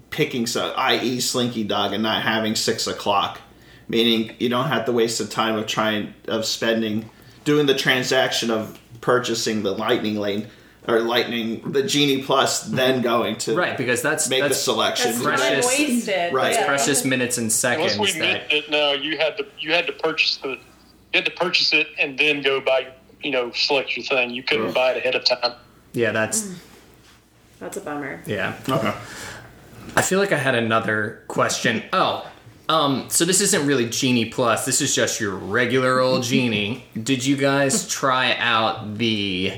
[0.09, 3.41] picking some, i.e., Slinky Dog, and not having six o'clock.
[3.89, 7.09] Meaning you don't have to waste the time of trying of spending
[7.43, 10.47] doing the transaction of purchasing the Lightning Lane
[10.87, 15.11] or Lightning the Genie Plus, then going to Right, because that's make the that's selection.
[15.11, 16.33] That's Precious- time wasted.
[16.33, 16.53] Right.
[16.53, 16.65] Yeah.
[16.67, 19.87] precious minutes and Once seconds we that missed it, no, you had to you had
[19.87, 20.57] to purchase the you
[21.15, 22.87] had to purchase it and then go buy
[23.23, 24.29] you know select your thing.
[24.29, 24.71] You couldn't Yeah.
[24.73, 25.53] buy it ahead of time.
[25.93, 26.53] yeah, that's mm.
[27.59, 28.21] That's a bummer.
[28.27, 28.53] yeah.
[28.69, 28.93] Okay.
[29.95, 31.83] I feel like I had another question.
[31.91, 32.25] Oh,
[32.69, 34.63] um, so this isn't really Genie Plus.
[34.63, 36.85] This is just your regular old Genie.
[37.01, 39.53] Did you guys try out the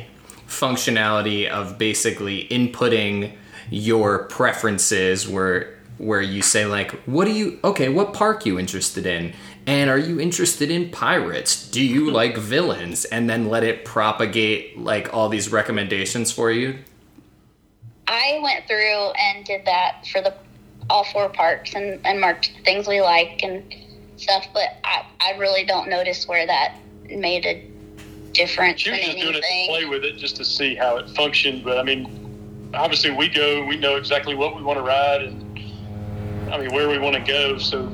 [0.47, 3.33] functionality of basically inputting
[3.69, 7.59] your preferences, where where you say like, "What do you?
[7.65, 9.33] Okay, what park you interested in?"
[9.67, 11.69] And are you interested in pirates?
[11.69, 13.03] Do you like villains?
[13.03, 16.79] And then let it propagate like all these recommendations for you.
[18.07, 20.33] I went through and did that for the
[20.91, 23.63] all four parks and, and marked things we like and
[24.17, 26.75] stuff, but I, I really don't notice where that
[27.09, 27.65] made a
[28.33, 30.97] difference She in was just doing it to play with it just to see how
[30.97, 31.63] it functioned.
[31.63, 36.53] But I mean, obviously we go we know exactly what we want to ride and
[36.53, 37.57] I mean where we want to go.
[37.57, 37.87] So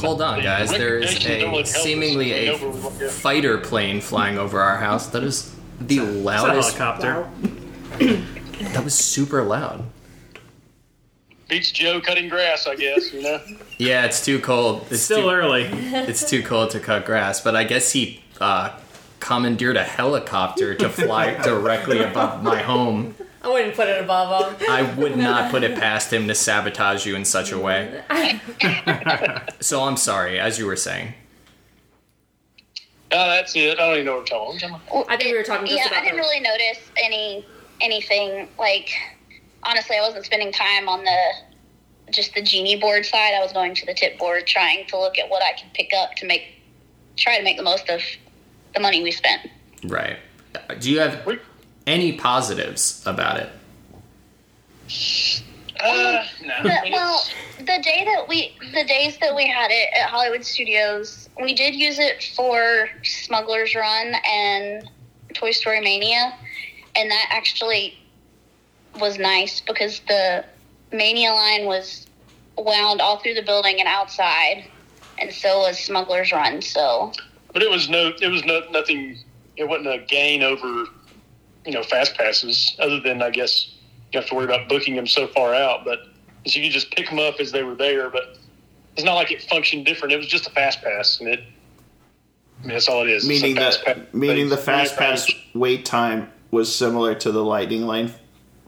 [0.00, 0.70] Hold on, the guys.
[0.70, 3.08] There is a seemingly a know where we wanna go.
[3.10, 5.08] fighter plane flying over our house.
[5.08, 6.76] That is the It's a loudest.
[6.76, 7.30] helicopter.
[7.98, 9.84] That was super loud.
[11.48, 13.12] Beats Joe cutting grass, I guess.
[13.12, 13.40] You know.
[13.78, 14.86] Yeah, it's too cold.
[14.90, 15.64] It's Still too, early.
[15.70, 18.70] It's too cold to cut grass, but I guess he uh,
[19.20, 23.14] commandeered a helicopter to fly directly above my home.
[23.42, 24.68] I wouldn't put it above them.
[24.70, 28.02] I would not put it past him to sabotage you in such a way.
[29.60, 31.12] so I'm sorry, as you were saying.
[33.12, 33.78] Oh, that's it.
[33.78, 35.06] I don't even know what we're talking about.
[35.10, 37.46] I think we were talking just yeah, about I didn't the- really notice any
[37.82, 38.90] anything like
[39.66, 43.34] honestly I wasn't spending time on the just the genie board side.
[43.34, 45.90] I was going to the tip board trying to look at what I could pick
[45.96, 46.62] up to make
[47.16, 48.00] try to make the most of
[48.74, 49.48] the money we spent.
[49.84, 50.18] Right.
[50.78, 51.26] Do you have
[51.86, 53.50] any positives about it?
[55.80, 56.62] Uh, no.
[56.62, 57.22] The, well,
[57.58, 61.74] the day that we, the days that we had it at Hollywood Studios, we did
[61.74, 64.88] use it for Smuggler's Run and
[65.34, 66.34] Toy Story Mania,
[66.94, 67.98] and that actually
[68.98, 70.44] was nice because the
[70.92, 72.06] Mania line was
[72.56, 74.64] wound all through the building and outside,
[75.18, 76.62] and so was Smuggler's Run.
[76.62, 77.12] So
[77.52, 79.18] But it was no, it was no, nothing.
[79.56, 80.84] It wasn't a gain over,
[81.64, 82.76] you know, fast passes.
[82.78, 83.74] Other than I guess
[84.12, 85.84] you have to worry about booking them so far out.
[85.84, 86.00] But
[86.46, 88.10] so you could just pick them up as they were there.
[88.10, 88.38] But
[88.94, 90.12] it's not like it functioned different.
[90.12, 91.40] It was just a fast pass, and it.
[92.58, 93.26] I mean, that's all it is.
[93.28, 94.14] Meaning fast that, pass.
[94.14, 98.10] meaning the fast pass wait time was similar to the lightning lane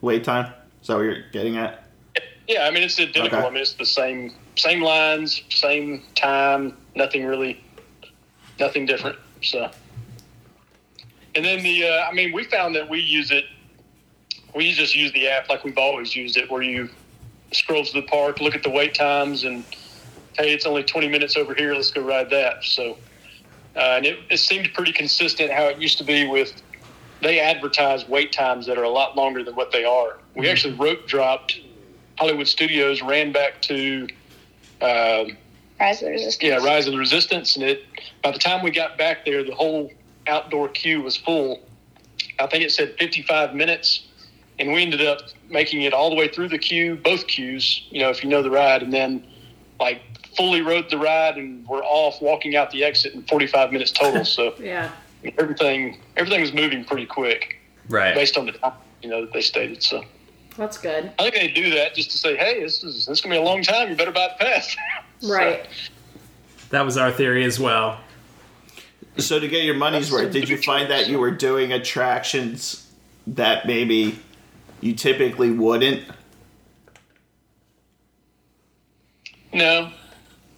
[0.01, 0.53] wait time.
[0.81, 1.85] Is that what you're getting at?
[2.47, 3.39] Yeah, I mean it's identical.
[3.39, 3.47] Okay.
[3.47, 7.63] I mean it's the same same lines, same time, nothing really,
[8.59, 9.19] nothing different.
[9.43, 9.71] So,
[11.35, 13.45] and then the uh, I mean we found that we use it.
[14.55, 16.89] We just use the app like we've always used it, where you
[17.53, 19.63] scroll to the park, look at the wait times, and
[20.39, 21.75] hey, it's only twenty minutes over here.
[21.75, 22.65] Let's go ride that.
[22.65, 22.97] So,
[23.77, 26.63] uh, and it, it seemed pretty consistent how it used to be with.
[27.21, 30.19] They advertise wait times that are a lot longer than what they are.
[30.37, 31.59] We actually rope dropped
[32.19, 34.07] Hollywood Studios ran back to
[34.81, 35.25] uh,
[35.81, 36.43] Rise of the Resistance.
[36.43, 37.85] yeah Rise of the Resistance, and it
[38.23, 39.93] by the time we got back there, the whole
[40.27, 41.61] outdoor queue was full.
[42.39, 44.07] I think it said 55 minutes,
[44.59, 47.87] and we ended up making it all the way through the queue, both queues.
[47.91, 49.27] You know, if you know the ride, and then
[49.81, 50.03] like
[50.37, 54.25] fully rode the ride, and we're off walking out the exit in 45 minutes total.
[54.25, 54.91] so Yeah.
[55.39, 57.57] Everything everything was moving pretty quick
[57.89, 58.14] Right.
[58.14, 59.83] based on the time you know that they stated.
[59.83, 60.05] So.
[60.57, 61.12] That's good.
[61.21, 63.39] I think they do that just to say, "Hey, this is this is gonna be
[63.39, 63.89] a long time.
[63.91, 64.77] You better buy the pass."
[65.23, 65.66] Right.
[66.71, 67.99] That was our theory as well.
[69.16, 72.89] So to get your money's worth, did you find that you were doing attractions
[73.27, 74.19] that maybe
[74.81, 76.05] you typically wouldn't?
[79.53, 79.91] No,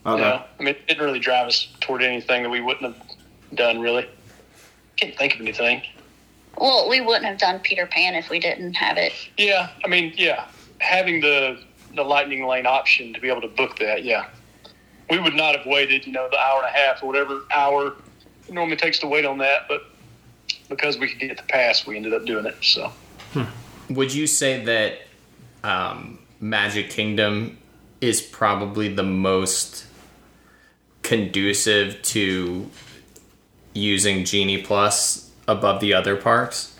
[0.05, 0.21] Okay.
[0.23, 0.43] no.
[0.59, 3.03] I mean, it didn't really drive us toward anything that we wouldn't have
[3.55, 3.81] done.
[3.81, 4.09] Really,
[5.01, 5.83] can't think of anything.
[6.57, 9.13] Well, we wouldn't have done Peter Pan if we didn't have it.
[9.37, 10.47] Yeah, I mean, yeah,
[10.79, 11.63] having the
[11.95, 14.27] the lightning lane option to be able to book that, yeah,
[15.09, 17.95] we would not have waited, you know, the hour and a half or whatever hour
[18.47, 19.83] it normally takes to wait on that, but
[20.69, 22.57] because we could get the pass, we ended up doing it.
[22.63, 22.93] So.
[23.91, 24.99] Would you say that
[25.65, 27.59] um, Magic Kingdom
[28.01, 29.87] is probably the most
[31.03, 32.71] conducive to
[33.75, 36.71] using Genie Plus above the other parks?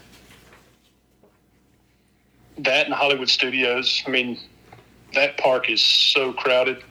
[2.65, 4.03] that and Hollywood Studios.
[4.07, 4.39] I mean,
[5.15, 6.83] that park is so crowded.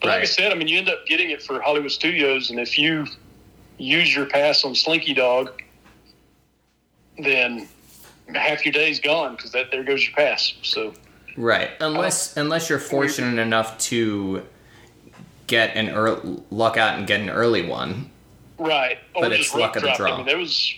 [0.00, 2.58] But like I said, I mean, you end up getting it for Hollywood Studios, and
[2.58, 3.06] if you
[3.76, 5.62] use your pass on Slinky Dog,
[7.18, 7.68] then
[8.34, 10.54] half your day's gone because that there goes your pass.
[10.62, 10.94] So
[11.36, 11.70] Right.
[11.80, 14.42] Unless unless you're fortunate enough to
[15.46, 18.10] get an early, luck out and get an early one.
[18.60, 19.96] Right, or But just it's rope luck of the drop.
[19.98, 20.12] draw.
[20.14, 20.74] I mean, there was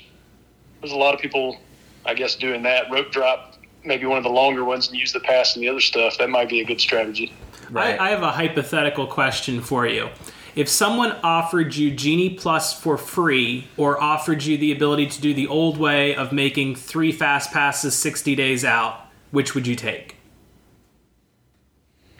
[0.80, 1.60] there's a lot of people,
[2.06, 3.54] I guess, doing that rope drop.
[3.84, 6.16] Maybe one of the longer ones and use the pass and the other stuff.
[6.18, 7.32] That might be a good strategy.
[7.70, 8.00] Right.
[8.00, 10.08] I, I have a hypothetical question for you.
[10.54, 15.32] If someone offered you Genie Plus for free or offered you the ability to do
[15.34, 20.16] the old way of making three fast passes 60 days out, which would you take?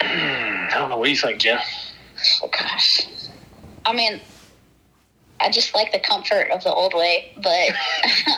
[0.01, 0.07] Hmm,
[0.71, 0.97] I don't know.
[0.97, 1.59] What do you think, Jen?
[2.43, 3.03] Oh gosh.
[3.85, 4.21] I mean,
[5.43, 7.71] I just like the comfort of the old way, but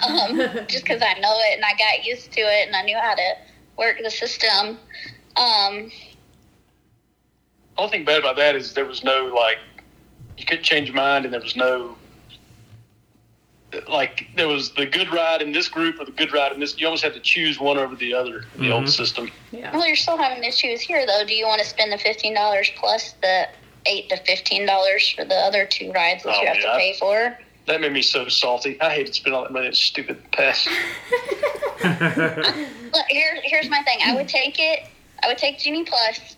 [0.08, 2.96] um, just because I know it and I got used to it and I knew
[2.98, 3.34] how to
[3.76, 4.78] work the system.
[5.36, 5.90] Um,
[7.76, 9.58] only thing bad about that is there was no like
[10.38, 11.96] you couldn't change your mind and there was no
[13.88, 16.78] like there was the good ride in this group or the good ride in this
[16.78, 19.72] you almost had to choose one over the other in the old system Yeah.
[19.76, 21.24] well, you're still having to choose here, though.
[21.26, 23.48] Do you want to spend the fifteen dollars plus the
[23.86, 26.72] eight to fifteen dollars for the other two rides that Oh, you have yeah.
[26.72, 27.38] to pay for?
[27.66, 30.68] that made me so salty i hated spending all that money on stupid pass
[31.84, 33.98] Look, here, here's my thing.
[34.04, 34.84] I would take it.
[35.22, 36.36] I would take Genie Plus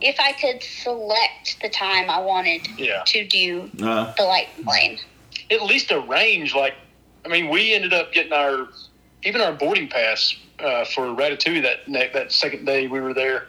[0.00, 4.98] if I could select the time I wanted yeah to do Uh, the light plane.
[5.50, 6.74] at least a range like
[7.24, 8.68] i mean we ended up getting our
[9.24, 13.48] even our boarding pass uh, for ratatouille that that second day we were there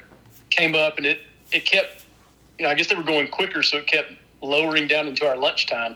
[0.50, 1.20] came up and it
[1.52, 2.06] it kept
[2.58, 5.38] you know i guess they were going quicker so it kept lowering down into our
[5.38, 5.96] lunchtime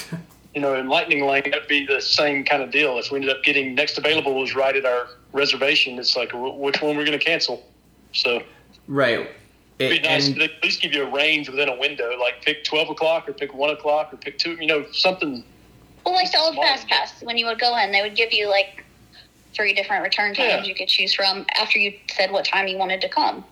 [0.54, 3.30] you know in lightning lane that'd be the same kind of deal if we ended
[3.30, 7.04] up getting next available was right at our reservation it's like wh- which one we're
[7.04, 7.64] going to cancel
[8.12, 8.42] so
[8.88, 9.28] Right.
[9.80, 12.42] it'd be nice and to at least give you a range within a window like
[12.44, 15.44] pick 12 o'clock or pick 1 o'clock or pick 2 you know something
[16.04, 16.68] Well, like the old Smart.
[16.68, 18.84] Fast Pass, when you would go in, they would give you like
[19.54, 20.62] three different return times Yeah.
[20.64, 23.44] you could choose from after you said what time you wanted to come.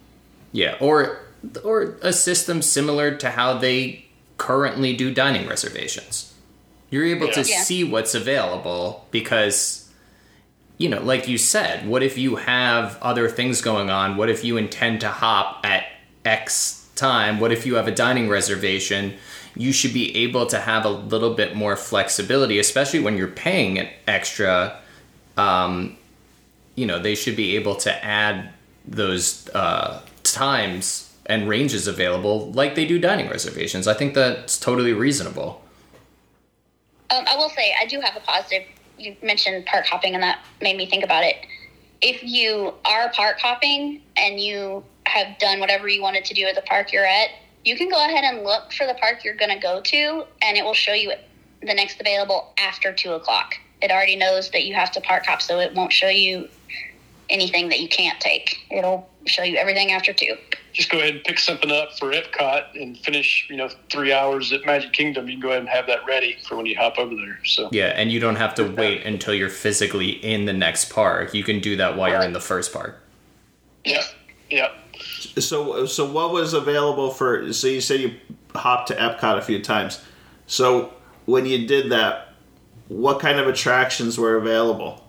[0.52, 1.23] Yeah, or
[1.62, 4.04] or a system similar to how they
[4.38, 6.32] currently do dining reservations.
[6.90, 7.62] You're able to Yeah.
[7.62, 9.80] see what's available because
[10.76, 14.16] you know, like you said, what if you have other things going on?
[14.16, 15.84] What if you intend to hop at
[16.24, 17.38] X time?
[17.38, 19.14] What if you have a dining reservation?
[19.56, 23.78] You should be able to have a little bit more flexibility, especially when you're paying
[23.78, 24.76] an extra
[25.36, 25.96] um,
[26.74, 28.50] you know they should be able to add
[28.86, 34.92] those uh, times and ranges available like they do dining reservations i think that's totally
[34.92, 35.60] reasonable
[37.10, 38.66] Um, I will say, I do have a positive.
[38.98, 41.36] You mentioned park hopping, and that made me think about it.
[42.00, 46.54] If you are park hopping and you have done whatever you wanted to do at
[46.54, 47.28] the park you're at,
[47.64, 50.56] you can go ahead and look for the park you're going to go to, and
[50.56, 51.12] it will show you
[51.60, 53.54] the next available after two o'clock.
[53.82, 56.48] It already knows that you have to park hop, so it won't show you
[57.28, 58.66] anything that you can't take.
[58.70, 60.36] It'll show you everything after two.
[60.72, 64.52] just go ahead and pick something up for Epcot and finish, you know, three hours
[64.52, 65.28] at Magic Kingdom.
[65.28, 67.38] You can go ahead and have that ready for when you hop over there.
[67.44, 71.34] So yeah and you don't have to wait until you're physically in the next park
[71.34, 73.04] you can do that while you're in the first park
[73.84, 74.02] yeah,
[74.50, 74.72] yeah.
[75.38, 77.52] so, so what was available for?
[77.52, 78.14] So you said you
[78.54, 80.02] hopped to Epcot a few times.
[80.46, 80.94] So
[81.26, 82.34] when you did that,
[82.88, 85.03] what kind of attractions were available?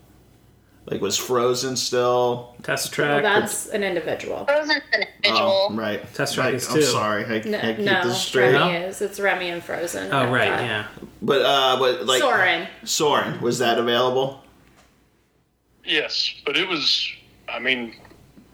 [0.88, 2.56] Like was Frozen still?
[2.62, 3.10] Test track.
[3.10, 3.40] Well, track.
[3.42, 4.46] that's an individual.
[4.46, 5.68] Frozen's an individual.
[5.72, 6.14] Oh, right.
[6.14, 8.52] Test track Right, is I'm sorry, I No, can't keep no this straight.
[8.52, 8.68] No?
[8.68, 9.02] Remy is.
[9.02, 10.14] It's Remy and Frozen.
[10.14, 10.60] oh right, Epcot.
[10.62, 10.88] yeah.
[11.24, 12.68] But uh, but like Soarin'.
[12.84, 14.44] Soarin' was that available?
[15.84, 17.12] Yes, but it was.
[17.50, 17.96] I mean,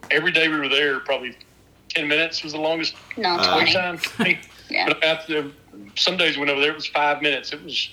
[0.09, 1.37] every day we were there, probably
[1.89, 3.71] ten minutes was the longest No, Uh, 20.
[3.73, 3.99] time.
[4.69, 4.85] Yeah.
[4.87, 5.51] But after
[5.97, 7.51] some days we went over there, it was five minutes.
[7.51, 7.89] It was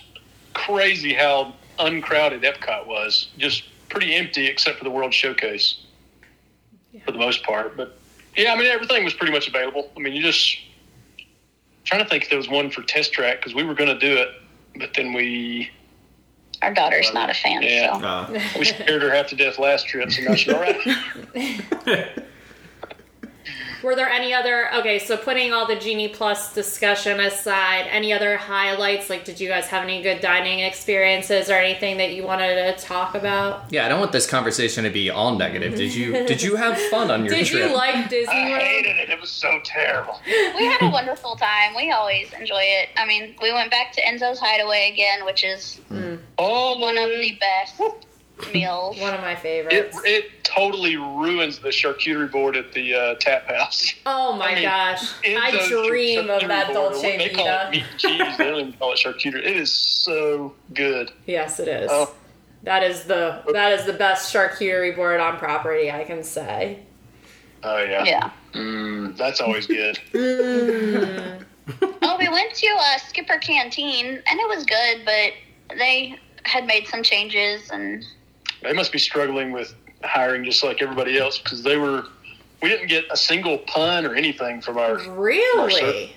[0.53, 3.27] crazy how uncrowded Epcot was.
[3.37, 5.81] Just pretty empty except for the World Showcase
[7.05, 7.75] for the most part.
[7.77, 7.97] But
[8.35, 9.91] yeah, I mean everything was pretty much available.
[9.95, 10.57] I mean, you just
[11.85, 13.99] trying to think if there was one for test track because we were going to
[13.99, 14.29] do it,
[14.77, 15.69] but then we
[16.61, 17.99] Our daughter's not a fan, Yeah.
[17.99, 18.05] so.
[18.05, 20.11] Uh, we scared her half to death last trip.
[20.11, 20.77] So now she's all right.
[23.83, 24.73] Were there any other?
[24.75, 29.09] Okay, so putting all the Genie Plus discussion aside, any other highlights?
[29.09, 32.83] Like, did you guys have any good dining experiences or anything that you wanted to
[32.85, 33.65] talk about?
[33.71, 36.77] yeah i don't want this conversation to be all negative did you did you have
[36.89, 38.53] fun on your Did trip Did you like Disney World?
[38.61, 39.09] I hated it.
[39.09, 40.19] It was so terrible.
[40.25, 41.75] We had a wonderful time.
[41.75, 42.89] We always enjoy it.
[42.97, 45.79] I mean, we went back to Enzo's Hideaway again, which is
[46.37, 47.81] Oh, one of the best
[48.53, 48.99] meals.
[48.99, 49.99] One of my favorites.
[50.03, 53.93] it totally ruins the charcuterie board at the uh, tap house.
[54.05, 57.83] oh my I mean, gosh, I dream of that board, Dolce They call it meat
[57.89, 58.37] and cheese.
[58.37, 59.45] They don't even call it charcuterie.
[59.45, 61.11] It is so good.
[61.25, 61.89] Yes, it is.
[61.91, 62.13] Oh.
[62.63, 65.91] That is the that is the best charcuterie board on property.
[65.91, 66.79] I can say.
[67.63, 68.03] Oh yeah.
[68.03, 68.31] Yeah.
[68.53, 69.99] Mm, that's always good.
[72.01, 76.87] Oh, we went to uh, Skipper Canteen, and it was good, but they had made
[76.87, 78.03] some changes, and
[78.61, 82.05] They must be struggling with hiring just like everybody else because they were.
[82.61, 84.97] We didn't get a single pun or anything from our.
[85.11, 86.13] Really?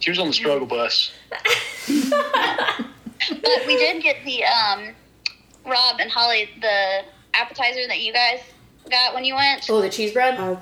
[0.00, 1.12] She was on the struggle bus.
[3.30, 4.88] but we did get the um,
[5.64, 7.02] Rob and Holly the
[7.34, 8.40] appetizer that you guys
[8.90, 9.68] got when you went.
[9.70, 10.38] Oh, the cheese bread.
[10.38, 10.56] Uh,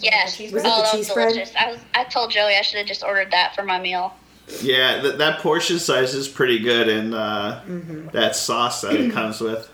[0.00, 0.38] Yes.
[0.40, 1.28] Was it oh, the that cheese was spread?
[1.34, 1.54] delicious.
[1.54, 1.80] I was.
[1.94, 4.14] I told Joey I should have just ordered that for my meal.
[4.62, 7.60] Yeah, th- that portion size is pretty good, and uh,
[8.12, 9.70] that sauce that it comes with.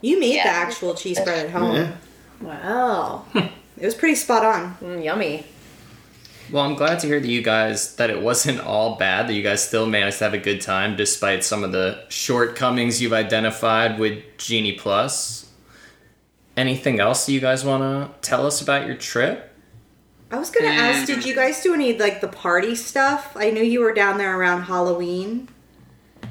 [0.00, 0.44] You made Yeah.
[0.44, 1.74] the actual cheese spread at home.
[1.76, 1.92] Yeah.
[2.40, 3.24] Wow.
[3.80, 4.76] It was pretty spot on.
[4.82, 5.46] Mm, yummy.
[6.52, 9.26] Well, I'm glad to hear that you guys that it wasn't all bad.
[9.26, 13.00] That you guys still managed to have a good time despite some of the shortcomings
[13.00, 15.48] you've identified with Genie Plus.
[16.58, 19.50] Anything else you guys want to tell us about your trip?
[20.30, 23.32] I was gonna ask, did you guys do any like the party stuff?
[23.34, 25.48] I knew you were down there around Halloween.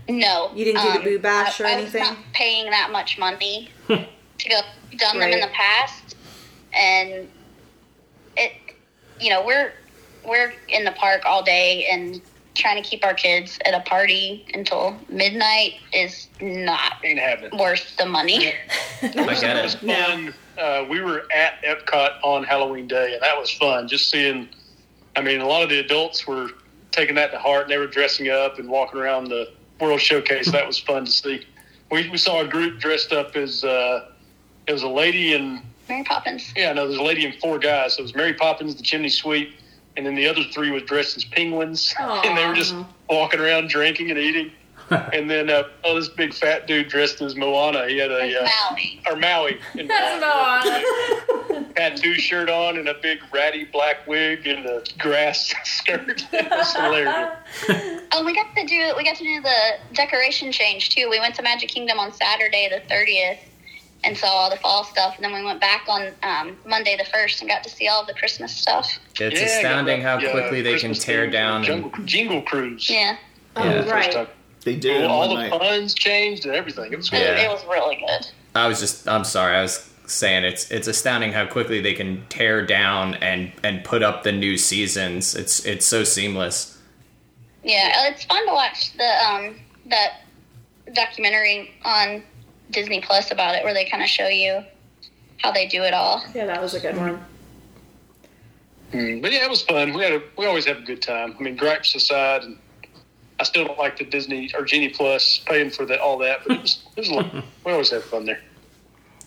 [0.09, 2.01] No, You didn't do the boo bash I, or I anything?
[2.01, 4.59] was not paying that much money to go
[4.97, 6.15] done them in the past,
[6.73, 7.27] and
[8.35, 8.53] it,
[9.19, 9.71] you know, we're
[10.25, 12.21] we're in the park all day and
[12.55, 17.57] trying to keep our kids at a party until midnight is not Ain't happening.
[17.57, 18.53] worth the money.
[19.01, 20.33] I get It was fun.
[20.57, 23.87] Uh, we were at Epcot on Halloween Day, and that was fun.
[23.87, 24.49] Just seeing,
[25.15, 26.49] I mean, a lot of the adults were
[26.91, 30.51] taking that to heart, and they were dressing up and walking around the World Showcase.
[30.51, 31.45] That was fun to see.
[31.91, 34.11] We, we saw a group dressed up as uh,
[34.67, 36.53] it was a lady and Mary Poppins.
[36.55, 37.95] yeah, no, there's a lady and four guys.
[37.95, 39.55] So it was Mary Poppins, the Chimney Sweep,
[39.97, 42.75] and then the other three was dressed as penguins, and they were just
[43.09, 44.51] walking around drinking and eating.
[45.13, 47.87] and then uh, oh, this big fat dude dressed as Moana.
[47.87, 49.01] He had a uh, Maui.
[49.09, 49.59] or Maui.
[49.75, 51.73] in That's Moana.
[51.75, 56.25] tattoo shirt on and a big ratty black wig and a grass skirt.
[56.33, 58.03] It was hilarious.
[58.11, 61.07] Oh, we got to do we got to do the decoration change too.
[61.09, 63.39] We went to Magic Kingdom on Saturday the thirtieth
[64.03, 67.03] and saw all the fall stuff, and then we went back on um, Monday the
[67.05, 68.97] first and got to see all the Christmas stuff.
[69.19, 71.65] It's Yeah, astounding how got, uh, quickly they can tear theme, down.
[71.65, 72.89] And, Jingle Cruise.
[72.89, 73.17] Yeah,
[73.57, 73.81] yeah.
[73.83, 74.29] First Right.
[74.63, 74.73] Time.
[74.73, 75.51] They did it all the night.
[75.51, 76.91] puns changed and everything.
[76.91, 77.21] It was It- good.
[77.37, 77.45] Yeah.
[77.45, 78.27] it, was really good.
[78.55, 82.25] I was just I'm sorry, I was saying it's it's astounding how quickly they can
[82.29, 85.35] tear down and and put up the new seasons.
[85.35, 86.77] It's it's so seamless.
[87.63, 89.55] Yeah, it's fun to watch the um,
[89.87, 90.21] that
[90.93, 92.23] documentary on
[92.71, 94.63] Disney Plus about it, where they kind of show you
[95.37, 96.23] how they do it all.
[96.33, 97.23] Yeah, that was a good one.
[98.93, 99.93] Mm, But yeah, it was fun.
[99.93, 101.35] We had a, we always have a good time.
[101.39, 102.57] I mean, gripes aside, and
[103.39, 106.57] I still don't like the Disney or Genie Plus paying for that all that, but
[106.57, 107.33] it was, it was a lot.
[107.65, 108.41] we always have fun there.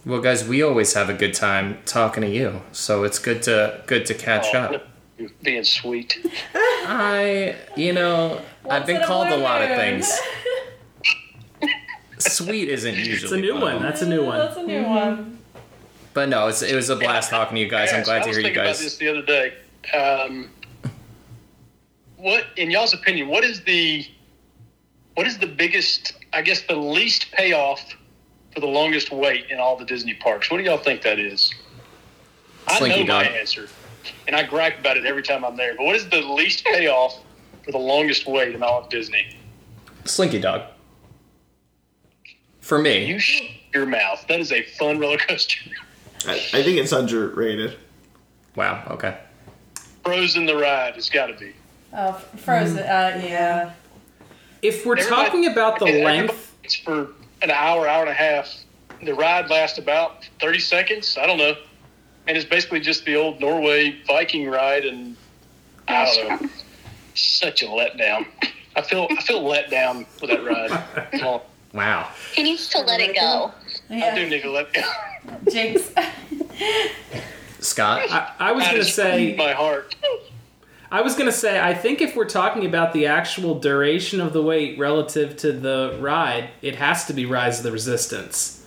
[0.05, 3.83] Well, guys, we always have a good time talking to you, so it's good to
[3.87, 4.89] good to catch Oh, up.
[5.19, 6.19] you're being sweet.
[6.55, 10.11] I, you know, I've been in a called a lot of things.
[12.19, 13.15] Sweet isn't usually.
[13.23, 13.75] It's a new one.
[13.75, 13.83] one.
[13.83, 14.39] That's a new one.
[14.39, 15.39] That's a new one.
[16.15, 17.93] But no, it's, it was a blast talking to you guys.
[17.93, 18.81] I'm glad I to hear you guys.
[18.81, 20.33] I was thinking about this the other day.
[20.33, 20.51] Um,
[22.23, 24.07] what, in y'all's opinion, what is the
[25.15, 26.15] what is the biggest?
[26.33, 27.95] I guess the least payoff
[28.55, 30.51] for the longest wait in all the Disney parks.
[30.51, 31.53] What do y'all think that is?
[32.69, 33.69] I Slinky know my answer,
[34.27, 35.75] and I gripe about it every time I'm there.
[35.77, 37.19] But what is the least payoff
[37.65, 39.37] for the longest wait in all of Disney?
[40.05, 40.63] Slinky Dog.
[42.61, 43.43] For me, You sh-
[43.75, 44.25] your mouth.
[44.29, 45.59] That is a fun roller coaster.
[46.27, 47.77] I, I think it's underrated.
[48.55, 48.87] wow.
[48.93, 49.19] Okay.
[50.05, 51.53] Frozen the ride has got to be.
[51.95, 52.79] Oh, Frozen.
[52.79, 53.73] Uh, yeah.
[54.63, 57.09] If we're Everybody- talking about the Everybody length, waits for
[57.43, 58.55] an hour, hour and a half.
[59.03, 61.19] The ride lasts about thirty seconds.
[61.21, 61.57] I don't know,
[62.29, 65.17] and it's basically just the old Norway Viking ride, and
[65.89, 66.49] I don't know.
[67.15, 68.27] Such a letdown.
[68.77, 71.41] I feel I feel let down with that ride.
[71.75, 72.11] Wow.
[72.35, 73.51] He needs to let it go.
[73.89, 74.83] I do need to let go.
[75.51, 75.91] Jinx.
[77.61, 78.03] Scott.
[78.11, 79.97] I, I was going to say, my heart.
[80.93, 84.35] I was going to say, I think if we're talking about the actual duration of
[84.35, 88.63] the wait relative to the ride, it has to be Rise of the Resistance.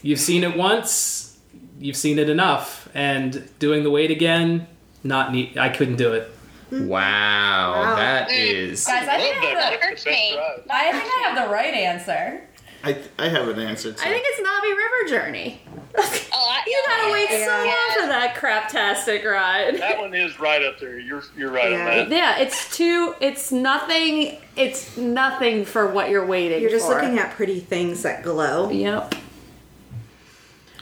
[0.00, 1.38] You've seen it once,
[1.78, 4.66] you've seen it enough, and doing the wait again,
[5.04, 5.58] not neat.
[5.58, 6.30] I couldn't do it.
[6.72, 6.88] Wow.
[6.88, 7.96] Wow.
[7.96, 8.86] That is.
[8.86, 9.72] Guys, I think, I that.
[9.72, 10.38] have the, hurts me.
[10.70, 12.42] I think I have the right answer.
[12.84, 14.00] I I have an answer too.
[14.00, 15.62] I think it's Na'vi River Journey.
[15.98, 17.62] Oh, I, You gotta wait so Yeah.
[17.64, 19.78] long for that craptastic ride.
[19.80, 20.98] That one is right up there.
[20.98, 21.78] You're you're right Yeah.
[21.78, 22.08] on that.
[22.10, 23.14] Yeah, it's too.
[23.20, 24.36] It's nothing.
[24.56, 26.60] It's nothing for what you're waiting.
[26.60, 26.94] You're just for.
[26.94, 28.70] looking at pretty things that glow.
[28.70, 29.14] Yep.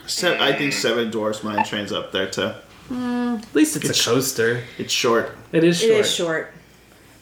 [0.06, 2.52] Se- I think Seven Dwarfs Mine Train's up there too.
[2.88, 3.36] Hmm.
[3.36, 4.62] At least it's, It's- a coaster.
[4.78, 5.36] It's short.
[5.52, 6.00] It is It short.
[6.00, 6.54] is short.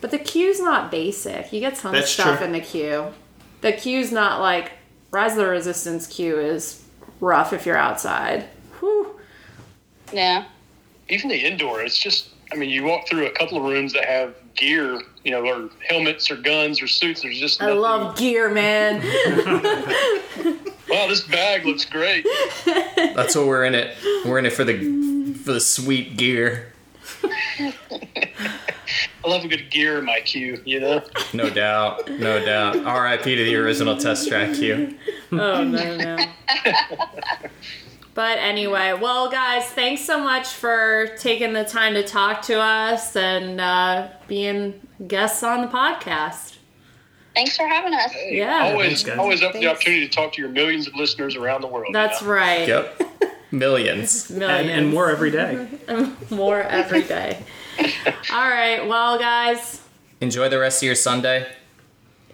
[0.01, 1.53] But the queue's not basic.
[1.53, 2.47] You get tons That's of stuff true.
[2.47, 3.07] in the queue.
[3.61, 4.73] The queue's not like
[5.13, 6.82] Rise of the Resistance queue is
[7.23, 8.45] rough if you're outside.
[8.81, 9.19] Whew.
[10.13, 10.45] Yeah.
[11.09, 14.05] even the indoor, it's just, I mean, you walk through a couple of rooms that
[14.05, 17.23] have gear, you know, or helmets or guns or suits.
[17.23, 19.01] There's just I love gear, man.
[20.89, 22.27] Wow, this bag looks great.
[23.15, 23.97] That's what we're in it.
[24.27, 26.71] We're in it for the for the sweet gear.
[27.25, 27.73] I
[29.27, 31.01] love a good gear in my queue, you know?
[31.33, 32.85] No doubt, no doubt.
[32.85, 33.37] R.I.P.
[33.37, 34.95] to the original test track queue.
[35.41, 36.17] Oh no no.
[38.15, 43.17] but anyway, well, guys, thanks so much for taking the time to talk to us
[43.17, 46.57] and uh, being guests on the podcast.
[47.35, 48.13] Thanks for having us.
[48.29, 49.19] Yeah, always, guys.
[49.19, 51.87] always up for the opportunity to talk to your millions of listeners around the world.
[51.89, 52.29] you that's know?
[52.29, 52.69] right.
[52.69, 53.03] Yep.
[53.53, 54.31] Millions.
[54.31, 54.71] and, Millions.
[54.71, 55.69] and more every day.
[56.31, 57.39] more every day.
[58.33, 59.81] All right, well, guys,
[60.23, 61.47] Enjoy the rest of your Sunday.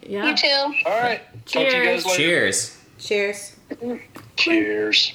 [0.02, 0.26] yeah.
[0.30, 0.74] You too.
[0.86, 1.20] All right.
[1.46, 1.86] Talk to you Cheers.
[1.86, 2.16] guys later.
[2.16, 2.77] Cheers.
[2.98, 3.56] Cheers.
[4.36, 5.12] Cheers.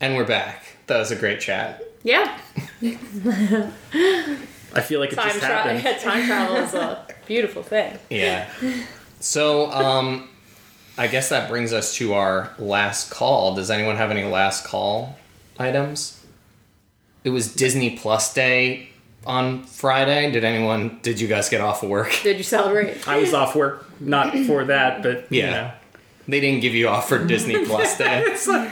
[0.00, 0.64] And we're back.
[0.88, 1.82] That was a great chat.
[2.02, 2.36] Yeah,
[2.82, 3.70] I
[4.80, 5.78] feel like it time just travel.
[5.78, 6.00] happened.
[6.02, 7.96] time travel is a beautiful thing.
[8.10, 8.50] Yeah.
[9.20, 10.28] So, um,
[10.98, 13.54] I guess that brings us to our last call.
[13.54, 15.16] Does anyone have any last call
[15.60, 16.24] items?
[17.22, 18.88] It was Disney Plus Day
[19.24, 20.32] on Friday.
[20.32, 20.98] Did anyone?
[21.02, 22.12] Did you guys get off of work?
[22.24, 23.06] Did you celebrate?
[23.06, 25.50] I was off work, not for that, but you Yeah.
[25.50, 25.70] know.
[26.28, 28.22] They didn't give you off for Disney Plus Day.
[28.26, 28.70] It's, like-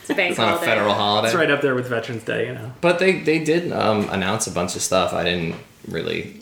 [0.00, 1.28] It's a bank It's not a federal holiday.
[1.28, 2.72] it's right up there with Veterans Day, you know.
[2.80, 5.12] But they they did um, announce a bunch of stuff.
[5.12, 5.56] I didn't
[5.88, 6.40] really.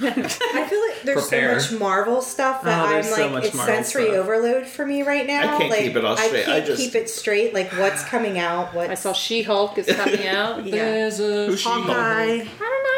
[0.00, 1.60] I feel like there's Prepare.
[1.60, 4.16] so much Marvel stuff that Oh, I'm so like it's Marvel sensory stuff.
[4.16, 5.54] overload for me right now.
[5.56, 6.48] I can't like, keep it all straight.
[6.48, 7.52] I I can't just- keep it straight.
[7.52, 8.72] Like what's coming out?
[8.74, 10.64] What's I saw She Hulk is coming out.
[10.64, 11.08] yeah.
[11.08, 12.46] a Hawkeye.
[12.46, 12.48] I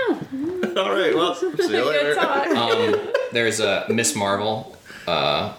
[0.08, 0.32] don't
[0.76, 0.82] know.
[0.82, 1.14] All right.
[1.14, 2.14] Well, see you Good later.
[2.14, 2.46] talk.
[2.48, 3.00] Um,
[3.32, 4.76] there's a Miss Marvel.
[5.08, 5.54] Uh,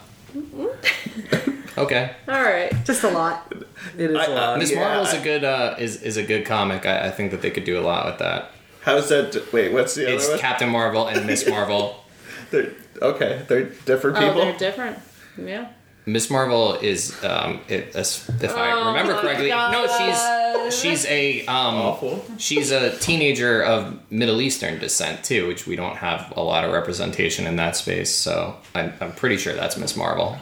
[1.78, 2.12] okay.
[2.28, 2.72] All right.
[2.86, 3.52] Just a lot.
[3.98, 4.60] It is I- a lot.
[4.60, 6.86] Miss Yeah, Marvel's I- a good uh, is is a good comic.
[6.86, 8.52] I, I think that they could do a lot with that.
[8.82, 9.52] How's that?
[9.52, 10.40] Wait, what's the It's other one?
[10.42, 12.04] Captain Marvel and Miss Marvel.
[12.52, 12.72] They're,
[13.02, 14.30] okay, they're different people.
[14.30, 14.42] Oh, people.
[14.46, 15.00] they're different.
[15.38, 15.68] Yeah.
[16.08, 19.50] Miss Marvel is um, it, if I Oh remember my correctly.
[19.50, 19.74] God.
[19.74, 19.88] No,
[20.70, 25.98] she's she's a um, she's a teenager of Middle Eastern descent too, which we don't
[25.98, 28.16] have a lot of representation in that space.
[28.16, 30.38] So I'm, I'm pretty sure that's Miss Marvel.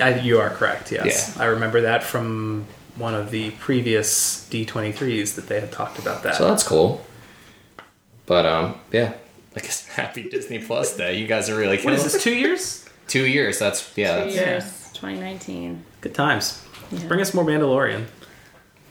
[0.00, 1.34] I, you are correct, yes.
[1.36, 1.42] Yeah.
[1.42, 6.36] I remember that from one of the previous D23s that they had talked about that.
[6.36, 7.04] So that's cool.
[8.26, 9.14] But um, yeah.
[9.56, 11.18] I guess happy Disney Plus Day.
[11.18, 12.86] You guys are really what killing is this, two years?
[13.10, 13.58] Two years.
[13.58, 14.18] That's yeah.
[14.18, 14.90] Two That's, years.
[14.94, 15.84] 2019.
[16.00, 16.64] Good times.
[16.92, 17.08] Yeah.
[17.08, 18.06] Bring us more Mandalorian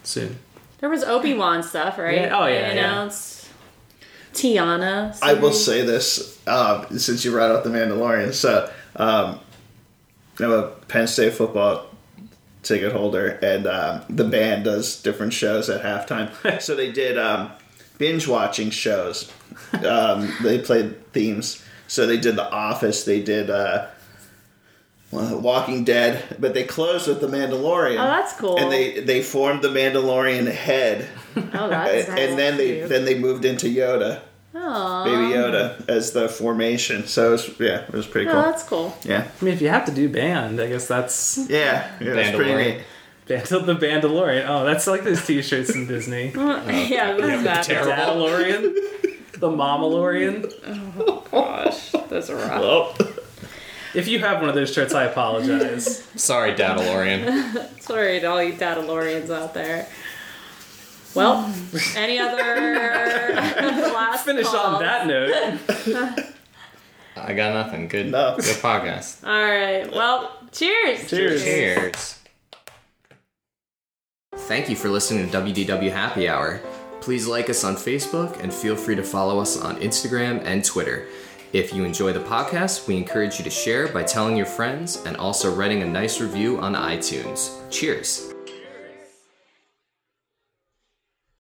[0.04, 0.38] soon.
[0.80, 2.24] There was Obi Wan stuff, right?
[2.24, 2.72] Yeah, oh, They yeah, yeah.
[2.72, 3.50] announced
[4.34, 5.18] Tiana.
[5.22, 8.34] I will say this um, since you brought up the Mandalorian.
[8.34, 9.40] So um,
[10.38, 11.86] I'm a Penn State football
[12.62, 16.62] ticket holder, and um, the band does different shows at halftime.
[16.62, 17.52] so they did um,
[17.98, 19.32] binge watching shows.
[19.86, 21.64] Um, they played themes.
[21.88, 23.04] So they did The Office.
[23.04, 23.88] They did uh,
[25.12, 27.94] well, Walking Dead, but they closed with The Mandalorian.
[28.00, 28.58] Oh, that's cool.
[28.58, 33.18] And they they formed the Mandalorian head, Oh, that's and, and then they then they
[33.18, 34.22] moved into Yoda.
[34.56, 35.04] Aw.
[35.06, 37.06] Baby Yoda as the formation.
[37.06, 38.42] So it was, yeah, it was pretty Oh, cool.
[38.42, 38.98] that's cool.
[39.04, 42.16] Yeah, I mean, if you have to do band, I guess that's yeah, yeah, it
[42.16, 42.76] was pretty Mandalorian.
[42.78, 42.84] neat.
[43.28, 44.46] Band, the Bandalorian.
[44.50, 46.32] Oh, that's like those t-shirts in Disney.
[46.36, 47.86] yeah, oh, that's that.
[47.86, 48.74] The Dadalorian.
[49.40, 50.52] The Mamalorian.
[51.00, 52.62] Oh gosh, those are rough.
[52.64, 52.96] Oh,
[53.94, 56.04] If you have one of those shirts, I apologize.
[56.16, 57.82] Sorry, Dadalorian.
[57.82, 59.88] Sorry to all you Dadalorians out there.
[61.16, 61.52] Well,
[61.96, 66.26] any other last Finish on that note.
[67.16, 67.88] I got nothing.
[67.88, 68.12] Good.
[68.12, 68.36] No.
[68.38, 69.26] Good podcast.
[69.26, 69.92] All right.
[69.92, 71.10] Well, cheers.
[71.10, 71.44] Cheers.
[71.44, 72.20] Cheers.
[74.36, 76.62] Thank you for listening to WDW Happy Hour.
[77.02, 81.08] Please like us on Facebook and feel free to follow us on Instagram and Twitter.
[81.52, 85.18] If you enjoy the podcast, we encourage you to share by telling your friends and
[85.18, 87.58] also writing a nice review on iTunes.
[87.72, 88.34] Cheers.